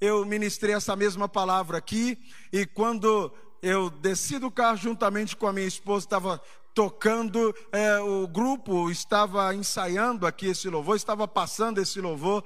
eu 0.00 0.24
ministrei 0.26 0.74
essa 0.74 0.96
mesma 0.96 1.28
palavra 1.28 1.78
aqui, 1.78 2.18
e 2.52 2.66
quando 2.66 3.32
eu 3.62 3.88
desci 3.88 4.36
do 4.36 4.50
carro 4.50 4.78
juntamente 4.78 5.36
com 5.36 5.46
a 5.46 5.52
minha 5.52 5.68
esposa, 5.68 6.06
estava 6.06 6.42
tocando, 6.74 7.54
é, 7.70 8.00
o 8.00 8.26
grupo 8.26 8.90
estava 8.90 9.54
ensaiando 9.54 10.26
aqui 10.26 10.46
esse 10.46 10.68
louvor, 10.68 10.96
estava 10.96 11.28
passando 11.28 11.80
esse 11.80 12.00
louvor. 12.00 12.42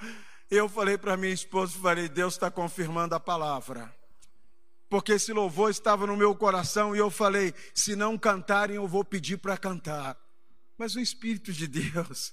Eu 0.50 0.68
falei 0.68 0.96
para 0.96 1.16
minha 1.16 1.32
esposa, 1.32 1.78
falei, 1.78 2.08
Deus 2.08 2.34
está 2.34 2.50
confirmando 2.50 3.14
a 3.14 3.20
palavra. 3.20 3.94
Porque 4.88 5.12
esse 5.12 5.32
louvor 5.32 5.70
estava 5.70 6.06
no 6.06 6.16
meu 6.16 6.34
coração 6.34 6.94
e 6.94 6.98
eu 6.98 7.10
falei, 7.10 7.52
se 7.74 7.96
não 7.96 8.16
cantarem, 8.16 8.76
eu 8.76 8.86
vou 8.86 9.04
pedir 9.04 9.38
para 9.38 9.56
cantar. 9.56 10.16
Mas 10.78 10.94
o 10.94 11.00
Espírito 11.00 11.52
de 11.52 11.66
Deus, 11.66 12.32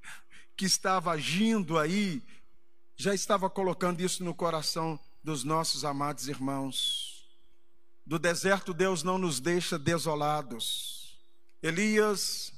que 0.54 0.66
estava 0.66 1.12
agindo 1.12 1.78
aí, 1.78 2.22
já 2.94 3.14
estava 3.14 3.48
colocando 3.48 4.00
isso 4.00 4.22
no 4.22 4.34
coração 4.34 4.98
dos 5.22 5.42
nossos 5.42 5.84
amados 5.84 6.28
irmãos. 6.28 7.26
Do 8.04 8.18
deserto, 8.18 8.74
Deus 8.74 9.02
não 9.02 9.16
nos 9.16 9.40
deixa 9.40 9.78
desolados. 9.78 11.18
Elias 11.62 12.52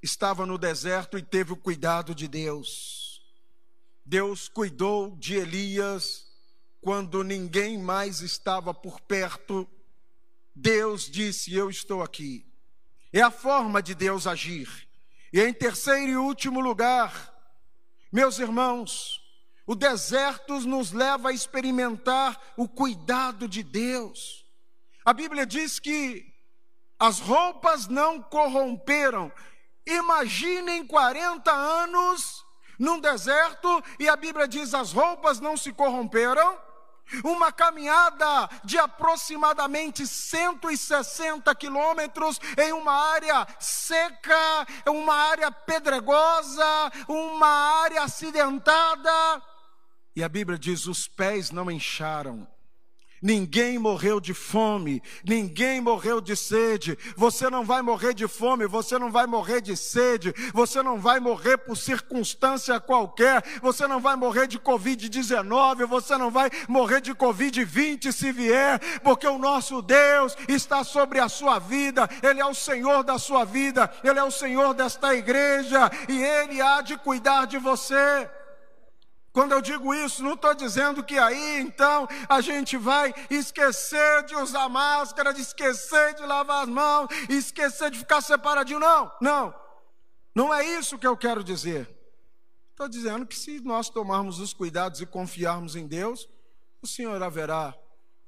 estava 0.00 0.46
no 0.46 0.56
deserto 0.56 1.18
e 1.18 1.22
teve 1.22 1.52
o 1.52 1.56
cuidado 1.56 2.14
de 2.14 2.28
Deus. 2.28 3.03
Deus 4.04 4.48
cuidou 4.48 5.16
de 5.16 5.34
Elias 5.34 6.26
quando 6.84 7.24
ninguém 7.24 7.78
mais 7.78 8.20
estava 8.20 8.74
por 8.74 9.00
perto, 9.00 9.66
Deus 10.54 11.10
disse: 11.10 11.54
Eu 11.54 11.70
estou 11.70 12.02
aqui. 12.02 12.46
É 13.10 13.22
a 13.22 13.30
forma 13.30 13.82
de 13.82 13.94
Deus 13.94 14.26
agir. 14.26 14.86
E 15.32 15.40
em 15.40 15.52
terceiro 15.52 16.12
e 16.12 16.16
último 16.18 16.60
lugar, 16.60 17.32
meus 18.12 18.38
irmãos, 18.38 19.22
o 19.66 19.74
deserto 19.74 20.60
nos 20.60 20.92
leva 20.92 21.30
a 21.30 21.32
experimentar 21.32 22.38
o 22.54 22.68
cuidado 22.68 23.48
de 23.48 23.62
Deus. 23.62 24.44
A 25.06 25.14
Bíblia 25.14 25.46
diz 25.46 25.78
que 25.78 26.34
as 26.98 27.18
roupas 27.18 27.88
não 27.88 28.20
corromperam. 28.20 29.32
Imaginem 29.86 30.86
40 30.86 31.50
anos 31.50 32.44
num 32.78 32.98
deserto 32.98 33.82
e 33.98 34.08
a 34.08 34.16
Bíblia 34.16 34.48
diz 34.48 34.74
as 34.74 34.92
roupas 34.92 35.40
não 35.40 35.56
se 35.56 35.72
corromperam. 35.72 36.58
Uma 37.22 37.52
caminhada 37.52 38.48
de 38.64 38.78
aproximadamente 38.78 40.06
160 40.06 41.54
quilômetros 41.54 42.40
em 42.56 42.72
uma 42.72 42.92
área 42.92 43.46
seca, 43.60 44.66
uma 44.86 45.14
área 45.14 45.52
pedregosa, 45.52 46.64
uma 47.06 47.82
área 47.82 48.04
acidentada. 48.04 49.42
E 50.16 50.24
a 50.24 50.28
Bíblia 50.28 50.58
diz: 50.58 50.86
os 50.86 51.06
pés 51.06 51.50
não 51.50 51.70
incharam. 51.70 52.48
Ninguém 53.24 53.78
morreu 53.78 54.20
de 54.20 54.34
fome, 54.34 55.02
ninguém 55.24 55.80
morreu 55.80 56.20
de 56.20 56.36
sede. 56.36 56.98
Você 57.16 57.48
não 57.48 57.64
vai 57.64 57.80
morrer 57.80 58.12
de 58.12 58.28
fome, 58.28 58.66
você 58.66 58.98
não 58.98 59.10
vai 59.10 59.26
morrer 59.26 59.62
de 59.62 59.74
sede, 59.78 60.34
você 60.52 60.82
não 60.82 61.00
vai 61.00 61.18
morrer 61.18 61.56
por 61.56 61.74
circunstância 61.74 62.78
qualquer, 62.78 63.42
você 63.62 63.86
não 63.86 63.98
vai 63.98 64.14
morrer 64.14 64.46
de 64.46 64.58
Covid-19, 64.58 65.86
você 65.86 66.18
não 66.18 66.30
vai 66.30 66.50
morrer 66.68 67.00
de 67.00 67.14
Covid-20 67.14 68.12
se 68.12 68.30
vier, 68.30 68.78
porque 69.00 69.26
o 69.26 69.38
nosso 69.38 69.80
Deus 69.80 70.36
está 70.46 70.84
sobre 70.84 71.18
a 71.18 71.26
sua 71.26 71.58
vida, 71.58 72.06
Ele 72.22 72.42
é 72.42 72.46
o 72.46 72.52
Senhor 72.52 73.02
da 73.02 73.18
sua 73.18 73.46
vida, 73.46 73.90
Ele 74.04 74.18
é 74.18 74.22
o 74.22 74.30
Senhor 74.30 74.74
desta 74.74 75.14
igreja. 75.14 75.90
E 76.10 76.22
Ele 76.22 76.60
há 76.60 76.82
de 76.82 76.98
cuidar 76.98 77.46
de 77.46 77.56
você. 77.56 78.28
Quando 79.34 79.50
eu 79.50 79.60
digo 79.60 79.92
isso, 79.92 80.22
não 80.22 80.34
estou 80.34 80.54
dizendo 80.54 81.02
que 81.02 81.18
aí 81.18 81.60
então 81.60 82.06
a 82.28 82.40
gente 82.40 82.76
vai 82.76 83.12
esquecer 83.28 84.22
de 84.26 84.36
usar 84.36 84.68
máscara, 84.68 85.34
de 85.34 85.40
esquecer 85.40 86.14
de 86.14 86.22
lavar 86.22 86.62
as 86.62 86.68
mãos, 86.68 87.08
esquecer 87.28 87.90
de 87.90 87.98
ficar 87.98 88.20
separadinho. 88.20 88.78
Não, 88.78 89.10
não. 89.20 89.52
Não 90.36 90.54
é 90.54 90.64
isso 90.64 90.96
que 90.96 91.06
eu 91.06 91.16
quero 91.16 91.42
dizer. 91.42 91.92
Estou 92.70 92.88
dizendo 92.88 93.26
que 93.26 93.36
se 93.36 93.58
nós 93.58 93.90
tomarmos 93.90 94.38
os 94.38 94.52
cuidados 94.52 95.00
e 95.00 95.06
confiarmos 95.06 95.74
em 95.74 95.88
Deus, 95.88 96.28
o 96.80 96.86
Senhor 96.86 97.20
haverá 97.20 97.74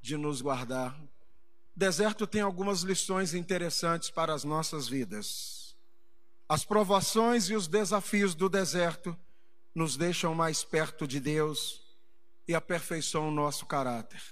de 0.02 0.16
nos 0.16 0.42
guardar. 0.42 0.92
O 1.00 1.78
deserto 1.78 2.26
tem 2.26 2.40
algumas 2.40 2.80
lições 2.80 3.32
interessantes 3.32 4.10
para 4.10 4.34
as 4.34 4.42
nossas 4.42 4.88
vidas. 4.88 5.76
As 6.48 6.64
provações 6.64 7.48
e 7.48 7.54
os 7.54 7.68
desafios 7.68 8.34
do 8.34 8.48
deserto 8.48 9.16
nos 9.76 9.94
deixam 9.94 10.34
mais 10.34 10.64
perto 10.64 11.06
de 11.06 11.20
Deus 11.20 11.82
e 12.48 12.54
aperfeiçoam 12.54 13.28
o 13.28 13.30
nosso 13.30 13.66
caráter. 13.66 14.22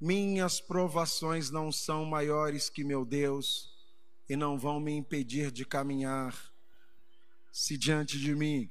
Minhas 0.00 0.60
provações 0.60 1.52
não 1.52 1.70
são 1.70 2.04
maiores 2.04 2.68
que 2.68 2.82
meu 2.82 3.04
Deus 3.04 3.72
e 4.28 4.34
não 4.34 4.58
vão 4.58 4.80
me 4.80 4.90
impedir 4.90 5.52
de 5.52 5.64
caminhar. 5.64 6.36
Se 7.52 7.78
diante 7.78 8.18
de 8.18 8.34
mim 8.34 8.68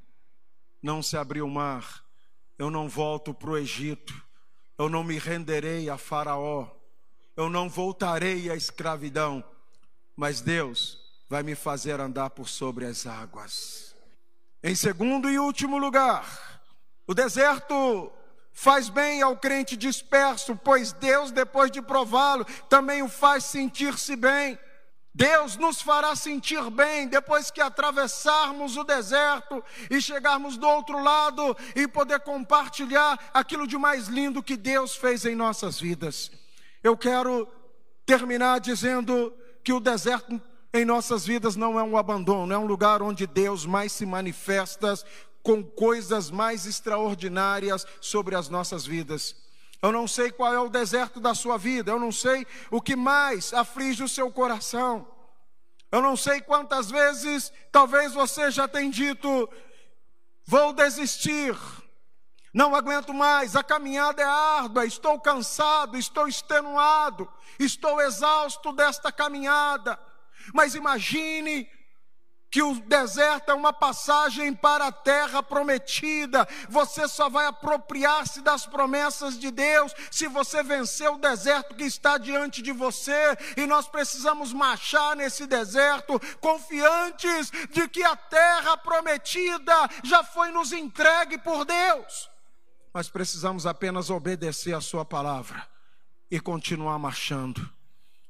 não 0.81 1.01
se 1.01 1.15
abrir 1.15 1.41
o 1.41 1.49
mar, 1.49 2.03
eu 2.59 2.69
não 2.69 2.89
volto 2.89 3.33
para 3.33 3.51
o 3.51 3.57
Egito, 3.57 4.13
eu 4.77 4.89
não 4.89 5.01
me 5.01 5.17
renderei 5.17 5.89
a 5.89 5.97
Faraó, 5.97 6.69
eu 7.37 7.49
não 7.49 7.69
voltarei 7.69 8.49
à 8.49 8.55
escravidão, 8.57 9.41
mas 10.13 10.41
Deus 10.41 10.99
vai 11.29 11.41
me 11.41 11.55
fazer 11.55 12.01
andar 12.01 12.31
por 12.31 12.49
sobre 12.49 12.85
as 12.85 13.07
águas. 13.07 13.92
Em 14.63 14.75
segundo 14.75 15.29
e 15.29 15.37
último 15.37 15.77
lugar, 15.77 16.25
o 17.05 17.13
deserto 17.13 18.09
faz 18.53 18.87
bem 18.87 19.21
ao 19.21 19.35
crente 19.35 19.75
disperso, 19.75 20.55
pois 20.55 20.93
Deus, 20.93 21.31
depois 21.31 21.69
de 21.69 21.81
prová-lo, 21.81 22.45
também 22.69 23.03
o 23.03 23.09
faz 23.09 23.43
sentir-se 23.43 24.15
bem. 24.15 24.57
Deus 25.13 25.57
nos 25.57 25.81
fará 25.81 26.15
sentir 26.15 26.69
bem 26.71 27.09
depois 27.09 27.51
que 27.51 27.59
atravessarmos 27.59 28.77
o 28.77 28.85
deserto 28.85 29.61
e 29.89 30.01
chegarmos 30.01 30.55
do 30.55 30.65
outro 30.65 31.03
lado 31.03 31.57
e 31.75 31.85
poder 31.85 32.21
compartilhar 32.21 33.19
aquilo 33.33 33.67
de 33.67 33.77
mais 33.77 34.07
lindo 34.07 34.41
que 34.41 34.55
Deus 34.55 34.95
fez 34.95 35.25
em 35.25 35.35
nossas 35.35 35.77
vidas. 35.77 36.31
Eu 36.81 36.97
quero 36.97 37.47
terminar 38.05 38.61
dizendo 38.61 39.35
que 39.61 39.73
o 39.73 39.79
deserto 39.81 40.41
em 40.73 40.83
nossas 40.83 41.23
vidas 41.23 41.55
não 41.55 41.79
é 41.79 41.83
um 41.83 41.95
abandono, 41.95 42.51
é 42.51 42.57
um 42.57 42.65
lugar 42.65 43.03
onde 43.03 43.27
Deus 43.27 43.63
mais 43.63 43.91
se 43.91 44.07
manifesta 44.07 44.95
com 45.43 45.63
coisas 45.63 46.31
mais 46.31 46.65
extraordinárias 46.65 47.85
sobre 48.01 48.35
as 48.35 48.49
nossas 48.49 48.83
vidas. 48.83 49.35
Eu 49.83 49.91
não 49.91 50.07
sei 50.07 50.31
qual 50.31 50.51
é 50.51 50.59
o 50.59 50.69
deserto 50.69 51.19
da 51.19 51.35
sua 51.35 51.57
vida, 51.57 51.91
eu 51.91 51.99
não 51.99 52.11
sei 52.11 52.47
o 52.71 52.81
que 52.81 52.95
mais 52.95 53.53
aflige 53.53 54.01
o 54.01 54.09
seu 54.09 54.31
coração. 54.31 55.07
Eu 55.91 56.01
não 56.01 56.17
sei 56.17 56.41
quantas 56.41 56.89
vezes 56.89 57.53
talvez 57.71 58.13
você 58.13 58.49
já 58.49 58.67
tenha 58.67 58.89
dito: 58.89 59.47
vou 60.43 60.73
desistir, 60.73 61.55
não 62.51 62.73
aguento 62.73 63.13
mais, 63.13 63.55
a 63.55 63.61
caminhada 63.61 64.23
é 64.23 64.25
árdua, 64.25 64.87
estou 64.87 65.19
cansado, 65.19 65.97
estou 65.97 66.27
extenuado, 66.27 67.29
estou 67.59 68.01
exausto 68.01 68.71
desta 68.73 69.11
caminhada. 69.11 69.99
Mas 70.53 70.75
imagine 70.75 71.69
que 72.53 72.61
o 72.61 72.79
deserto 72.81 73.49
é 73.49 73.53
uma 73.55 73.73
passagem 73.73 74.53
para 74.53 74.85
a 74.85 74.91
terra 74.91 75.41
prometida. 75.41 76.47
Você 76.69 77.07
só 77.07 77.27
vai 77.27 77.47
apropriar-se 77.47 78.41
das 78.41 78.67
promessas 78.67 79.39
de 79.39 79.49
Deus 79.49 79.91
se 80.11 80.27
você 80.27 80.61
vencer 80.61 81.09
o 81.09 81.17
deserto 81.17 81.73
que 81.73 81.83
está 81.83 82.19
diante 82.19 82.61
de 82.61 82.71
você. 82.71 83.35
E 83.57 83.65
nós 83.65 83.87
precisamos 83.87 84.53
marchar 84.53 85.15
nesse 85.15 85.47
deserto 85.47 86.19
confiantes 86.39 87.49
de 87.71 87.87
que 87.87 88.03
a 88.03 88.15
terra 88.15 88.77
prometida 88.77 89.89
já 90.03 90.23
foi 90.23 90.51
nos 90.51 90.71
entregue 90.71 91.39
por 91.39 91.65
Deus. 91.65 92.29
Mas 92.93 93.09
precisamos 93.09 93.65
apenas 93.65 94.11
obedecer 94.11 94.75
a 94.75 94.81
sua 94.81 95.03
palavra 95.03 95.67
e 96.29 96.39
continuar 96.39 96.99
marchando. 96.99 97.67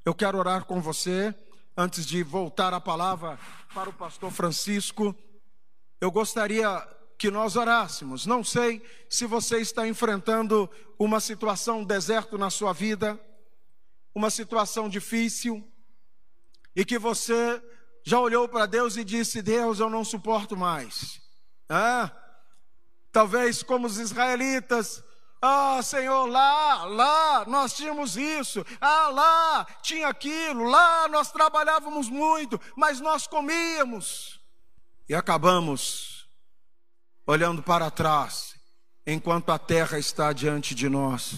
Eu 0.05 0.15
quero 0.15 0.37
orar 0.37 0.63
com 0.63 0.81
você 0.81 1.35
antes 1.75 2.05
de 2.05 2.23
voltar 2.23 2.73
a 2.73 2.79
palavra 2.79 3.39
para 3.73 3.89
o 3.89 3.93
pastor 3.93 4.31
Francisco, 4.31 5.15
eu 5.99 6.11
gostaria 6.11 6.87
que 7.17 7.31
nós 7.31 7.55
orássemos. 7.55 8.25
Não 8.25 8.43
sei 8.43 8.81
se 9.09 9.25
você 9.25 9.59
está 9.59 9.87
enfrentando 9.87 10.69
uma 10.99 11.19
situação 11.19 11.83
deserto 11.83 12.37
na 12.37 12.49
sua 12.49 12.73
vida, 12.73 13.19
uma 14.13 14.29
situação 14.29 14.87
difícil, 14.87 15.67
e 16.75 16.83
que 16.83 16.99
você 16.99 17.61
já 18.03 18.19
olhou 18.19 18.47
para 18.47 18.65
Deus 18.65 18.97
e 18.97 19.03
disse: 19.03 19.41
Deus, 19.41 19.79
eu 19.79 19.89
não 19.89 20.03
suporto 20.03 20.57
mais. 20.57 21.21
Ah, 21.69 22.11
talvez 23.11 23.63
como 23.63 23.87
os 23.87 23.97
israelitas, 23.97 25.03
ah, 25.45 25.81
Senhor, 25.83 26.25
lá, 26.27 26.85
lá 26.85 27.45
nós 27.45 27.73
tínhamos 27.73 28.15
isso. 28.15 28.65
Ah, 28.79 29.09
lá 29.09 29.65
tinha 29.81 30.07
aquilo. 30.07 30.63
Lá 30.63 31.09
nós 31.09 31.33
trabalhávamos 31.33 32.07
muito, 32.07 32.57
mas 32.77 33.01
nós 33.01 33.27
comíamos. 33.27 34.39
E 35.09 35.13
acabamos 35.13 36.29
olhando 37.27 37.61
para 37.61 37.91
trás, 37.91 38.55
enquanto 39.05 39.51
a 39.51 39.59
terra 39.59 39.99
está 39.99 40.31
diante 40.31 40.73
de 40.73 40.87
nós, 40.87 41.35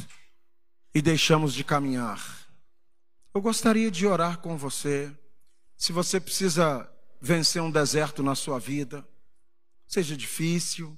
e 0.94 1.02
deixamos 1.02 1.52
de 1.52 1.64
caminhar. 1.64 2.48
Eu 3.34 3.42
gostaria 3.42 3.90
de 3.90 4.06
orar 4.06 4.38
com 4.38 4.56
você. 4.56 5.12
Se 5.76 5.92
você 5.92 6.20
precisa 6.20 6.88
vencer 7.20 7.60
um 7.60 7.72
deserto 7.72 8.22
na 8.22 8.36
sua 8.36 8.60
vida, 8.60 9.04
seja 9.88 10.16
difícil, 10.16 10.96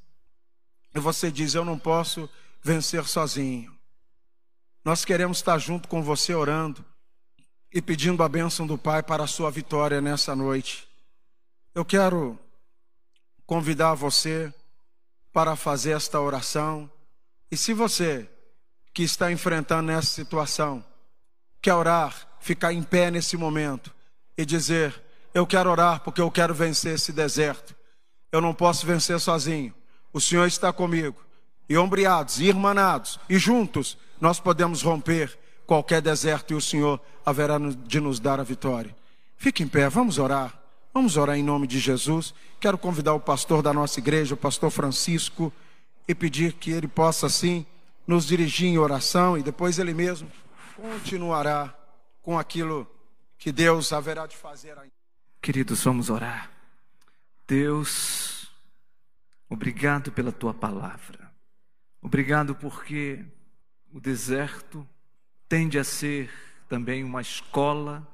e 0.93 0.99
você 0.99 1.32
diz: 1.32 1.55
Eu 1.55 1.64
não 1.64 1.80
posso 1.80 2.30
vencer 2.68 3.05
sozinho. 3.05 3.74
Nós 4.84 5.05
queremos 5.05 5.38
estar 5.38 5.57
junto 5.57 5.88
com 5.88 6.03
você 6.03 6.34
orando 6.34 6.84
e 7.74 7.82
pedindo 7.82 8.22
a 8.22 8.28
bênção 8.28 8.68
do 8.68 8.78
Pai 8.78 9.01
para 9.01 9.24
a 9.24 9.28
sua 9.28 9.49
vitória 9.49 10.01
nessa 10.01 10.36
noite. 10.36 10.86
Eu 11.74 11.86
quero 11.86 12.38
convidar 13.45 13.93
você 13.93 14.53
para 15.32 15.55
fazer 15.55 15.91
esta 15.91 16.20
oração. 16.20 16.91
E 17.49 17.55
se 17.55 17.74
você 17.74 18.30
que 18.93 19.03
está 19.03 19.32
enfrentando 19.32 19.89
essa 19.89 20.07
situação 20.07 20.84
quer 21.61 21.74
orar, 21.74 22.28
ficar 22.41 22.74
em 22.74 22.84
pé 22.84 23.09
nesse 23.09 23.38
momento 23.38 23.93
e 24.38 24.45
dizer: 24.45 25.01
Eu 25.34 25.47
quero 25.47 25.70
orar 25.70 26.01
porque 26.01 26.20
eu 26.20 26.30
quero 26.30 26.53
vencer 26.53 26.95
esse 26.95 27.13
deserto. 27.13 27.74
Eu 28.30 28.41
não 28.41 28.53
posso 28.53 28.86
vencer 28.86 29.18
sozinho. 29.22 29.74
O 30.11 30.20
Senhor 30.20 30.45
está 30.45 30.74
comigo 30.74 31.27
e 31.70 31.78
ombreados, 31.78 32.39
e 32.39 32.45
irmanados, 32.45 33.20
e 33.30 33.38
juntos, 33.38 33.97
nós 34.20 34.39
podemos 34.39 34.82
romper 34.82 35.38
qualquer 35.65 36.01
deserto 36.01 36.53
e 36.53 36.55
o 36.55 36.61
Senhor 36.61 36.99
haverá 37.26 37.57
de 37.59 37.99
nos 37.99 38.20
dar 38.20 38.39
a 38.39 38.43
vitória. 38.43 38.95
Fique 39.38 39.63
em 39.63 39.68
pé, 39.68 39.89
vamos 39.89 40.18
orar. 40.18 40.57
Vamos 40.93 41.15
orar 41.15 41.38
em 41.38 41.43
nome 41.43 41.68
de 41.68 41.78
Jesus. 41.78 42.34
Quero 42.59 42.78
convidar 42.78 43.13
o 43.13 43.20
pastor 43.20 43.61
da 43.61 43.72
nossa 43.72 43.99
igreja, 43.99 44.34
o 44.34 44.38
pastor 44.38 44.72
Francisco, 44.72 45.53
e 46.07 46.15
pedir 46.15 46.53
que 46.53 46.72
ele 46.72 46.88
possa, 46.88 47.28
assim, 47.28 47.65
nos 48.07 48.26
dirigir 48.26 48.70
em 48.70 48.78
oração 48.78 49.38
e 49.38 49.43
depois 49.43 49.78
ele 49.78 49.93
mesmo 49.93 50.32
continuará 50.76 51.76
com 52.24 52.39
aquilo 52.39 52.88
que 53.38 53.51
Deus 53.51 53.91
haverá 53.91 54.26
de 54.26 54.38
fazer. 54.38 54.78
Queridos, 55.41 55.84
vamos 55.84 56.09
orar. 56.09 56.49
Deus, 57.45 58.49
obrigado 59.49 60.11
pela 60.11 60.32
tua 60.32 60.53
palavra. 60.53 61.27
Obrigado 62.02 62.56
porque 62.56 63.26
o 63.91 64.00
deserto 64.00 64.88
tende 65.48 65.80
a 65.80 65.84
ser 65.84 66.32
também 66.68 67.04
uma 67.04 67.22
escola 67.22 68.08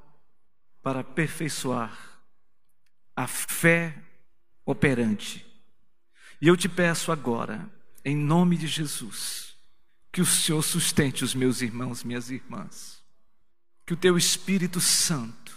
para 0.82 1.00
aperfeiçoar 1.00 2.20
a 3.16 3.26
fé 3.26 3.96
operante. 4.64 5.44
E 6.40 6.48
eu 6.48 6.56
te 6.56 6.68
peço 6.68 7.12
agora, 7.12 7.68
em 8.04 8.16
nome 8.16 8.56
de 8.56 8.66
Jesus, 8.66 9.56
que 10.12 10.20
o 10.20 10.26
Senhor 10.26 10.62
sustente 10.62 11.24
os 11.24 11.34
meus 11.34 11.60
irmãos, 11.60 12.04
minhas 12.04 12.30
irmãs, 12.30 13.02
que 13.86 13.94
o 13.94 13.96
teu 13.96 14.16
Espírito 14.16 14.80
Santo 14.80 15.56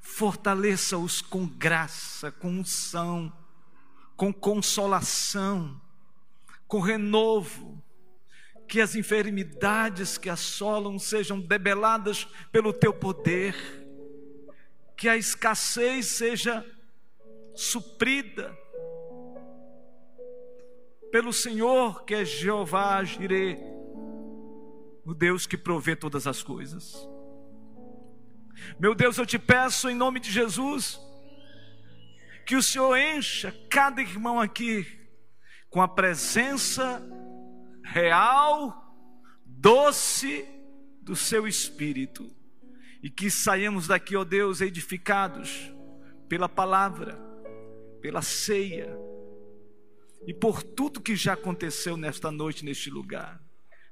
fortaleça-os 0.00 1.20
com 1.20 1.46
graça, 1.46 2.30
com 2.30 2.48
unção, 2.48 3.32
com 4.16 4.32
consolação, 4.32 5.80
com 6.74 6.80
renovo, 6.80 7.80
que 8.66 8.80
as 8.80 8.96
enfermidades 8.96 10.18
que 10.18 10.28
assolam 10.28 10.98
sejam 10.98 11.38
debeladas 11.38 12.24
pelo 12.50 12.72
teu 12.72 12.92
poder, 12.92 13.54
que 14.96 15.08
a 15.08 15.16
escassez 15.16 16.06
seja 16.06 16.66
suprida 17.54 18.52
pelo 21.12 21.32
Senhor, 21.32 22.04
que 22.04 22.12
é 22.12 22.24
Jeová 22.24 23.04
Jireh, 23.04 23.56
o 25.04 25.14
Deus 25.14 25.46
que 25.46 25.56
provê 25.56 25.94
todas 25.94 26.26
as 26.26 26.42
coisas. 26.42 27.08
Meu 28.80 28.96
Deus, 28.96 29.16
eu 29.16 29.24
te 29.24 29.38
peço 29.38 29.88
em 29.88 29.94
nome 29.94 30.18
de 30.18 30.32
Jesus, 30.32 30.98
que 32.44 32.56
o 32.56 32.62
Senhor 32.64 32.96
encha 32.96 33.54
cada 33.70 34.02
irmão 34.02 34.40
aqui 34.40 35.03
com 35.74 35.82
a 35.82 35.88
presença 35.88 37.02
real, 37.82 38.96
doce 39.44 40.48
do 41.02 41.16
seu 41.16 41.48
espírito. 41.48 42.30
E 43.02 43.10
que 43.10 43.28
saiamos 43.28 43.88
daqui, 43.88 44.14
ó 44.14 44.22
Deus, 44.22 44.60
edificados 44.60 45.74
pela 46.28 46.48
palavra, 46.48 47.18
pela 48.00 48.22
ceia 48.22 48.96
e 50.24 50.32
por 50.32 50.62
tudo 50.62 51.00
que 51.00 51.16
já 51.16 51.32
aconteceu 51.32 51.96
nesta 51.96 52.30
noite, 52.30 52.64
neste 52.64 52.88
lugar. 52.88 53.42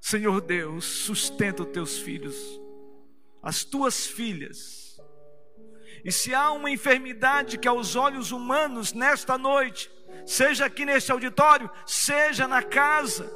Senhor 0.01 0.41
Deus, 0.41 0.85
sustenta 0.85 1.65
os 1.65 1.71
teus 1.71 1.99
filhos, 1.99 2.61
as 3.43 3.65
tuas 3.65 4.07
filhas. 4.07 5.01
E 6.05 6.13
se 6.13 6.33
há 6.33 6.53
uma 6.53 6.71
enfermidade 6.71 7.59
que 7.59 7.67
aos 7.67 7.97
olhos 7.97 8.31
humanos 8.31 8.93
nesta 8.93 9.37
noite, 9.37 9.91
seja 10.27 10.67
aqui 10.67 10.85
neste 10.85 11.13
auditório, 11.13 11.71
seja 11.87 12.47
na 12.47 12.63
casa, 12.63 13.31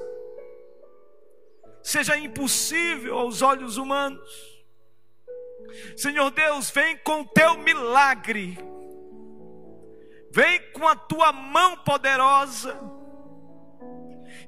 seja 1.82 2.16
impossível 2.16 3.18
aos 3.18 3.42
olhos 3.42 3.76
humanos. 3.76 4.56
Senhor 5.96 6.30
Deus, 6.30 6.70
vem 6.70 6.96
com 6.98 7.22
o 7.22 7.26
teu 7.26 7.58
milagre, 7.58 8.58
vem 10.30 10.60
com 10.72 10.86
a 10.86 10.96
tua 10.96 11.32
mão 11.32 11.76
poderosa 11.78 12.78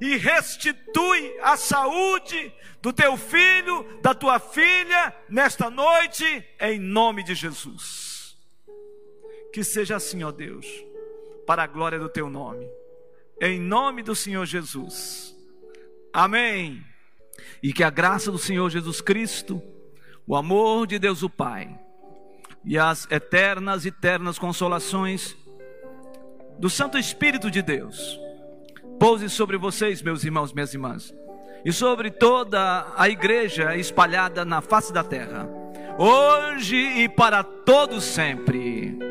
e 0.00 0.16
restitui 0.16 1.36
a 1.42 1.56
saúde 1.56 2.52
do 2.80 2.92
teu 2.92 3.16
filho, 3.16 4.00
da 4.00 4.14
tua 4.14 4.38
filha, 4.38 5.14
nesta 5.28 5.68
noite, 5.68 6.44
em 6.60 6.78
nome 6.78 7.24
de 7.24 7.34
Jesus. 7.34 8.36
Que 9.52 9.64
seja 9.64 9.96
assim, 9.96 10.22
ó 10.22 10.30
Deus, 10.30 10.66
para 11.48 11.62
a 11.62 11.66
glória 11.66 11.98
do 11.98 12.10
teu 12.10 12.28
nome, 12.28 12.68
em 13.40 13.58
nome 13.58 14.02
do 14.02 14.14
Senhor 14.14 14.44
Jesus. 14.44 15.34
Amém 16.12 16.84
e 17.62 17.72
que 17.72 17.82
a 17.82 17.88
graça 17.88 18.30
do 18.30 18.36
Senhor 18.36 18.68
Jesus 18.68 19.00
Cristo, 19.00 19.62
o 20.26 20.36
amor 20.36 20.86
de 20.86 20.98
Deus 20.98 21.22
o 21.22 21.30
Pai 21.30 21.74
e 22.62 22.78
as 22.78 23.10
eternas 23.10 23.86
eternas 23.86 24.38
consolações 24.38 25.34
do 26.58 26.68
Santo 26.68 26.98
Espírito 26.98 27.50
de 27.50 27.62
Deus 27.62 28.20
pouse 29.00 29.30
sobre 29.30 29.56
vocês, 29.56 30.02
meus 30.02 30.24
irmãos, 30.24 30.52
minhas 30.52 30.74
irmãs, 30.74 31.14
e 31.64 31.72
sobre 31.72 32.10
toda 32.10 32.92
a 32.94 33.08
igreja 33.08 33.74
espalhada 33.74 34.44
na 34.44 34.60
face 34.60 34.92
da 34.92 35.02
terra, 35.02 35.48
hoje 35.96 36.76
e 36.76 37.08
para 37.08 37.42
todos 37.42 38.04
sempre. 38.04 39.07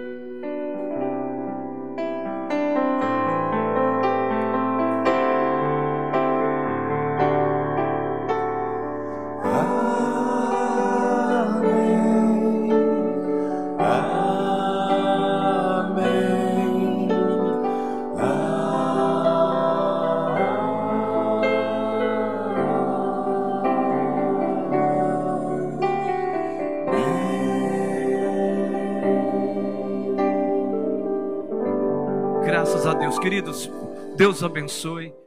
Deus 34.37 34.43
abençoe. 34.43 35.17